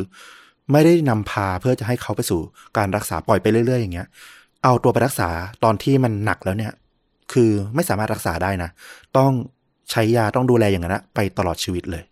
[0.73, 2.41] ไม่ได้นำพาเพื่อจะให้เขาไปสู่
[2.77, 4.09] การรักษาปล่อยไปเรื่อย ๆ อย่างเงี้ย
[4.65, 5.29] เอาตัวไปรักษา
[5.65, 6.73] ตอนที่มันหนักแล้วเนี่ย
[7.33, 8.71] คือไม่สามารถรักษาได้นะ
[9.17, 9.33] ต้อง
[9.91, 12.05] ใช้ยาต้องดูแลอย่างนั้นไปตลอดชีวิตเลย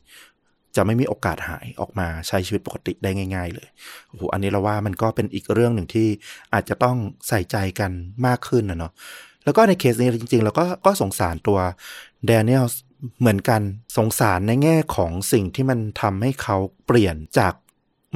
[0.76, 3.68] จะไม่มีโอกาสหายออกมาใช้ชีวิตปกติได้ง่าย ๆ เลย
[4.08, 6.08] โอ้โหอันนี้เราว่ามันก็เป็นอีกเรื่องหนึ่งที่
[6.52, 6.96] อาจจะต้อง
[7.28, 7.90] ใส่ใจกัน
[8.26, 8.92] มากขึ้นนะเนาะ
[9.44, 11.58] แล้วก็ในเคสนี้จริงๆเราก็ก็สงสารตัว
[12.26, 12.64] แดเนียล
[13.20, 13.60] เหมือนกัน
[13.96, 16.56] สงสารในแง่ของสิ่งที่มันทำให้เขา
[16.86, 17.52] เปลี่ยนจาก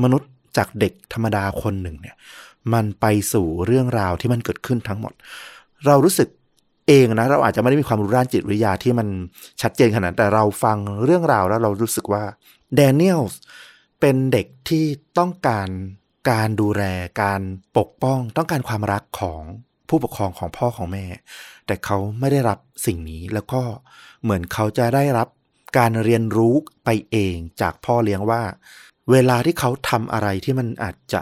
[0.03, 2.17] มนุษย์ จากเด็กธรรมดาคนหนึ่งเนี่ย
[2.73, 5.13] มันไปสู่เรื่องราวที่มันเกิดขึ้นทั้งหมด
[5.87, 6.29] เรารู้สึก
[6.89, 9.09] เองนะ เราอาจจะไม่ได้มีความรู้ด้านจิตวิทยาที่มัน
[9.63, 12.25] ชัดเจนขนาดแต่เราฟังเรื่องราวแล้วเรารู้สึกว่า
[12.75, 13.23] แดเนียล
[14.01, 14.85] เป็นเด็กที่
[15.19, 15.69] ต้องการ
[16.31, 16.83] การดูแล
[17.23, 17.41] การ
[17.79, 19.41] ปกป้อง ต้องการความรักของ
[19.89, 21.05] ผู้ปกครองของพ่อของแม่
[21.67, 23.61] แต่เขาไม่ได้รับสิ่งนี้แล้วก็
[24.23, 25.29] เหมือนเขาจะได้รับ
[25.79, 28.43] การเรียนรู้ไปเองจากพ่อเลี้ยงว่า
[29.11, 31.21] เวลาที่เขาทำอะไรที่มันอาจจะ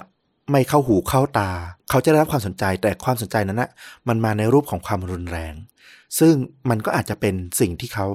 [0.51, 1.51] ไม่เข้าหูเข้าตา
[1.91, 3.70] เขาจะได้รับความสนใจแต่ความสนใจนั้นนะ
[4.09, 5.55] มันมาในรูปของความรุนแรง
[6.18, 6.35] ซึ่ง
[6.70, 8.07] มันก็อาจจะเป็นสิ่งที่เขา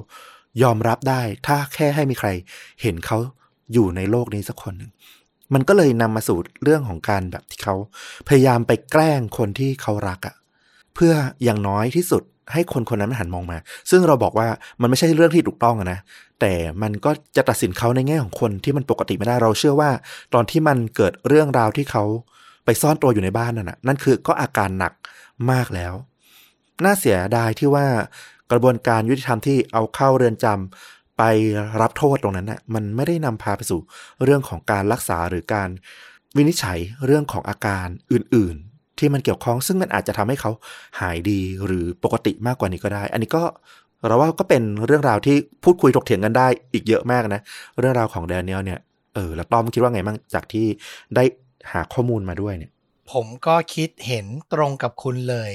[0.62, 2.28] ยอมรับได้ ถ้าแค่ให้มีใคร
[2.82, 3.18] เห็นเขา
[3.72, 4.90] อยู่ในโลกนี้สักคนหนึ่ง
[5.54, 7.74] มันก็เลยนำมาสู่เรื่องของการแบบที่เขา
[8.28, 10.36] พยายามไปแกล้งคนที่เขารักอะ
[10.98, 12.22] เพื่ออย่างน้อยที่สุด
[12.52, 13.58] ให้คนคนนั้นหันมองมา
[13.90, 14.48] ซึ่งเราบอกว่า
[14.80, 15.98] มันไม่ใช่เรื่องที่ถูกต้องนะ
[16.40, 19.90] แต่มันก็จะตัดสินเขาในแง่ของคนที่มันปกติไม่ได้ เราเชื่อว่า
[20.34, 22.04] ตอนที่มันเกิดเรื่องราวที่เขา
[22.64, 24.92] ไปซ่อนตัวอยู่ในบ้านนั่นนะนั่นคือก็อาการหนัก
[25.50, 25.94] มากแล้ว
[26.84, 27.86] น่าเสียดายที่ว่า
[28.52, 31.22] กระบวนการยุติธรรมที่เอาเข้าเรือนจำไป
[31.80, 33.80] รับโทษตรงนั้นน่ะ มันไม่ได้นำพาไปสู่
[34.24, 35.68] เรื่องของการรักษาหรือการ
[36.36, 38.56] วินิจฉัยเรื่องของอาการอื่น
[39.00, 40.50] ที่มันเกี่ยวข้อง ซึ่งมันอาจจะทำให้เขา
[41.00, 43.42] หายดีหรือปกติมากกว่านี้ก็ได้ อันนี้ก็
[44.06, 47.40] เราว่าก็เป็นเรื่องราวที่พูดคุยถกเถียงกันได้อีกเยอะมากนะ
[47.78, 48.80] เรื่องราวของแดเนียลเนี่ย
[49.14, 50.66] เออแล้วต้อมคิดว่าไงบ้างจากที่
[51.14, 51.24] ได้
[51.72, 52.70] หาข้อมูลมาด้วยเนี่ย
[53.10, 55.52] ผมก็คิดเห็นตรงกับคุณเลย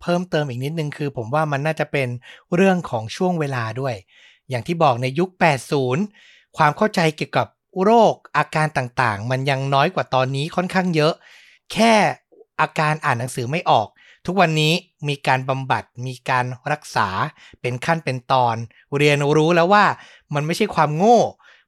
[0.00, 2.08] เพิ่มเติมอีกนิดนึงคือ ผมว่ามันน่าจะเป็น
[2.54, 3.94] เรื่องของช่วงเวลาด้วย
[4.50, 5.30] อย่างที่บอกในยุค
[5.92, 7.46] 80 ความเข้าใจเกี่ยวกับ
[7.82, 11.12] โรคอาการต่างๆ มันยังน้อยกว่าตอนนี้ค่อนข้างเยอะ
[11.72, 11.94] แค่
[12.60, 13.88] อาการอ่านหนังสือไม่ออก
[14.26, 14.72] ทุกวันนี้
[15.08, 17.08] มีการบำบัดมีการรักษา
[17.60, 18.56] เป็นขั้นเป็นตอน
[18.96, 19.84] เรียนรู้แล้วว่า
[20.34, 21.18] มันไม่ใช่ความโง่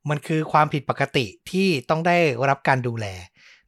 [0.09, 2.17] มันคือความผิดปกติที่ต้องได้
[2.49, 3.07] รับการดูแล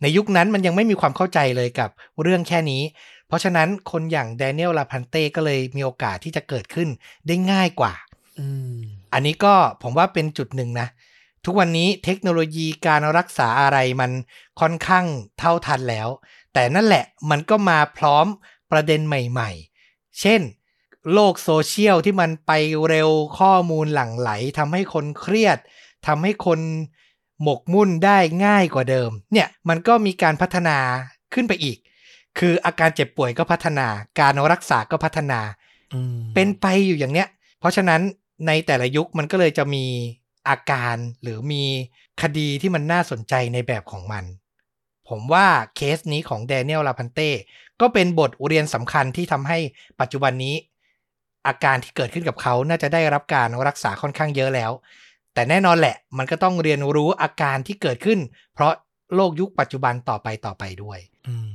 [0.02, 1.90] ในยุคนั้นมันยังไม่มีความเข้าใจเลยกับ
[2.22, 2.82] เรื่องแค่นี้
[3.28, 6.88] เพราะฉะนั้นคนอย่างแดเนียลลาพันเต้ก็เลยมีโอกาสที่จะเกิดขึ้น
[7.26, 7.92] ได้ง่ายกว่า
[8.38, 8.76] อืม
[9.12, 10.88] อันนี้ก็ผมว่าเป็นจุดหนึ่งนะ
[11.44, 14.10] ทุกวันนี้เทคโนโลยีการรักษาอะไรมัน
[14.60, 15.04] ค่อนข้าง
[15.38, 16.08] เท่าทันแล้ว
[16.54, 18.26] แต่นั่นแหละมันก็มาพร้อม
[18.70, 20.40] ประเด็นใหม่ๆ เช่น
[21.12, 22.52] โลกโซเชียลที่มันไป
[22.88, 25.58] เร็วข้อมูลหลั่งไหลทำให้คนเครียด
[26.06, 26.60] ทำให้คน
[27.42, 30.78] หมกมุ่นได้ง่ายกว่าเดิม เนี่ยมันก็มีการพัฒนา
[31.34, 31.78] ขึ้นไปอีก
[32.38, 33.86] คืออาการเจ็บป่วยก็พัฒนา
[34.20, 35.40] การรักษาก็พัฒนา
[35.94, 37.28] อืมเป็นไปอยู่อย่างเนี้ย
[37.60, 38.00] เพราะฉะนั้น
[38.46, 39.84] ในแต่ละยุคมันก็เลยจะมี
[40.48, 41.62] อาการหรือมี
[42.22, 44.24] คดีที่มันน่าสนใจในแบบของมัน
[45.08, 45.46] ผมว่า
[45.76, 47.30] เคสนี้ของแดเนียลลาพันเต้
[47.80, 49.58] ก็เป็นบทเรียนสำคัญที่ทำให้
[50.00, 50.54] ปัจจุบันนี้
[51.46, 54.72] อาการที่เกิดขึ้นกับเขาน่าจะได้รับการรักษาค่อนข้างเยอะแล้ว
[55.34, 58.18] แต่แน่นอนแหละ มันก็ต้องเรียนรู้อาการที่เกิดขึ้น
[58.54, 58.72] เพราะ
[59.14, 60.98] โลกยุคปัจจุบันต่อไปต่อไปด้วย
[61.28, 61.50] อืม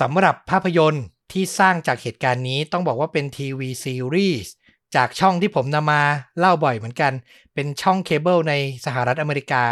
[0.00, 4.52] สำหรับภาพยนตร์ที่สร้างจากเหตุการณ์นี้ต้องบอกว่าเป็นทีวีซีรีส์
[4.96, 6.02] จากช่องที่ผมนำมา
[6.38, 7.12] เล่าบ่อยเหมือนกัน
[7.54, 9.64] เป็นช่องเคเบิลในสหรัฐอเมริกา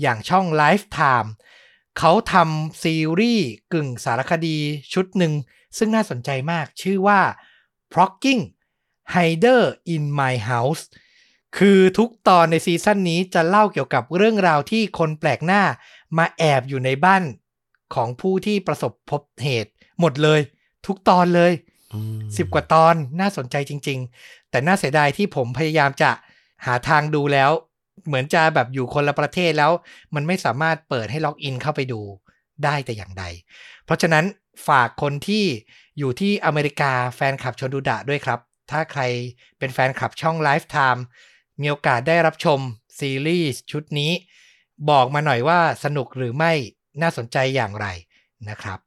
[0.00, 1.28] อย่างช่อง Lifetime
[1.98, 4.58] เขาทำซีรีส์กึ่งสารคดี
[4.92, 5.32] ชุดหนึ่ง
[5.78, 7.20] ซึ่งน่าสนใจมากชื่อว่า
[7.92, 8.42] Progging
[9.14, 9.62] Hider
[9.94, 10.82] in My House
[11.58, 15.62] คือทุกตอนในซีซั่นนี้จะเล่าเกี่ยวกับเรื่องราวที่คนแปลกหน้า
[16.18, 17.22] มาแอบอยู่ในบ้าน
[17.94, 19.70] ของผู้ที่ประสบพบเหตุ
[20.00, 20.40] หมดเลย
[20.86, 21.52] ทุกตอนเลย
[21.92, 26.10] อืมสิบกว่าตอนน่าสนใจจริง ๆ แต่น่าเสียดายที่ผมพยายามจะ
[26.64, 27.50] หาทางดูแล้ว
[28.06, 29.72] เหมือนจะแบบอยู่คนละประเทศแล้ว
[30.14, 32.00] มันไม่สามารถเปิดให้ล็อกอินเข้าไปดู
[32.64, 33.24] ได้แต่อย่างใด
[33.84, 34.24] เพราะฉะนั้น
[34.68, 35.44] ฝากคนที่
[35.98, 38.40] อยู่ที่อเมริกาแฟนคลับชนดูดะด้วยครับ
[38.70, 39.02] ถ้าใคร
[39.58, 41.00] เป็นแฟนคลับช่อง Lifetime
[41.60, 42.58] มีโอกาสได้รับชม
[42.98, 44.12] ซีรีส์ชุดนี้
[44.90, 46.52] บอกมาหน่อยว่าสนุกหรือไม่
[47.02, 47.86] น่าสนใจอย่างไร
[48.48, 48.78] นะครับ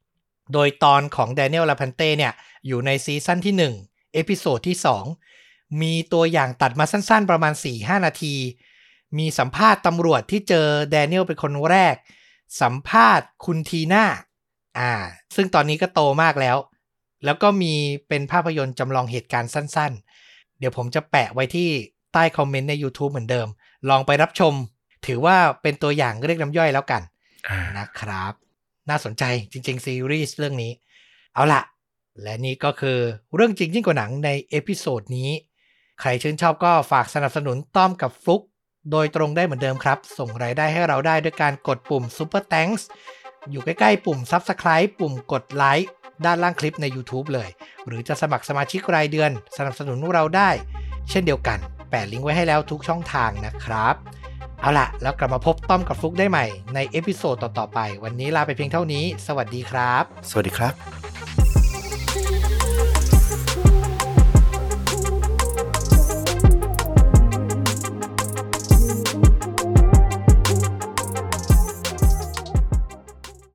[0.54, 2.34] โดยตอนของ Daniel l a p a n t e เนี่ย
[2.68, 4.78] อยู่ในซีซั่นที่ 1 episode ที่
[5.30, 8.36] 2 มีตัวอย่างตัดมาสั้นๆประมาณ 4-5 นาที
[9.18, 11.96] มีสัมภาษณ์ตำรวจที่เจอแดเนียลเป็นคนแรก
[12.62, 14.06] สัมภาษณ์คุณทีน่า
[14.80, 14.92] อ่า
[15.36, 16.58] ซึ่งตอนนี้ก็โตมากแล้ว
[17.26, 17.74] แล้วก็มี
[18.10, 21.70] เป็นภาพยนตร์จำลองเหตุการณ์สั้นๆ เดี๋ยวผมจะแปะไว้ที่
[22.14, 23.48] ใต้คอมเมนต์ใน YouTube เหมือนเดิม
[23.90, 24.54] ลองไปรับชม
[25.06, 27.02] ถือว่าเป็นตัวอย่างเรียกน้ำย่อยแล้วกัน
[27.50, 28.34] อ่านะครับ
[28.90, 30.72] น่าสนใจจริง ๆ ซีรีส์เรื่องนี้
[31.34, 31.62] เอาล่ะ
[32.24, 32.98] และนี่ก็คือ
[33.36, 35.30] เรื่องจริงยิ่งกว่าหนังใน episode นี้
[36.00, 38.42] ใครชื่นชอบก็ฝากสนับสนุนต้อมกับฟลุก
[38.92, 42.84] โดยตรงได้เหมือนเดิมครับ ส่งรายได้ให้เราได้ด้วยการกดปุ่ม Super Thanks
[43.52, 45.92] อยู่ใกล้ๆปุ่ม Subscribe ปุ่มกดไลค์
[46.26, 47.50] ด้านล่างคลิปใน YouTube เลย
[47.88, 50.50] หรือจะสมัครสมาชิกรายเดือน สนับสนุนเราได้
[51.10, 51.60] เช่นเดียวกัน
[51.90, 53.96] แปะลิงก์ไว้ให้แล้วทุกช่องทางนะครับ
[54.62, 61.37] เอาล่ะ แล้วกลับมาพบต้อมกับฟลุกได้ใหม่ใน episode ต่อๆไป วันนี้ลาไปเพียงเท่านี้ สวัสดีครับ สวัสดีครับ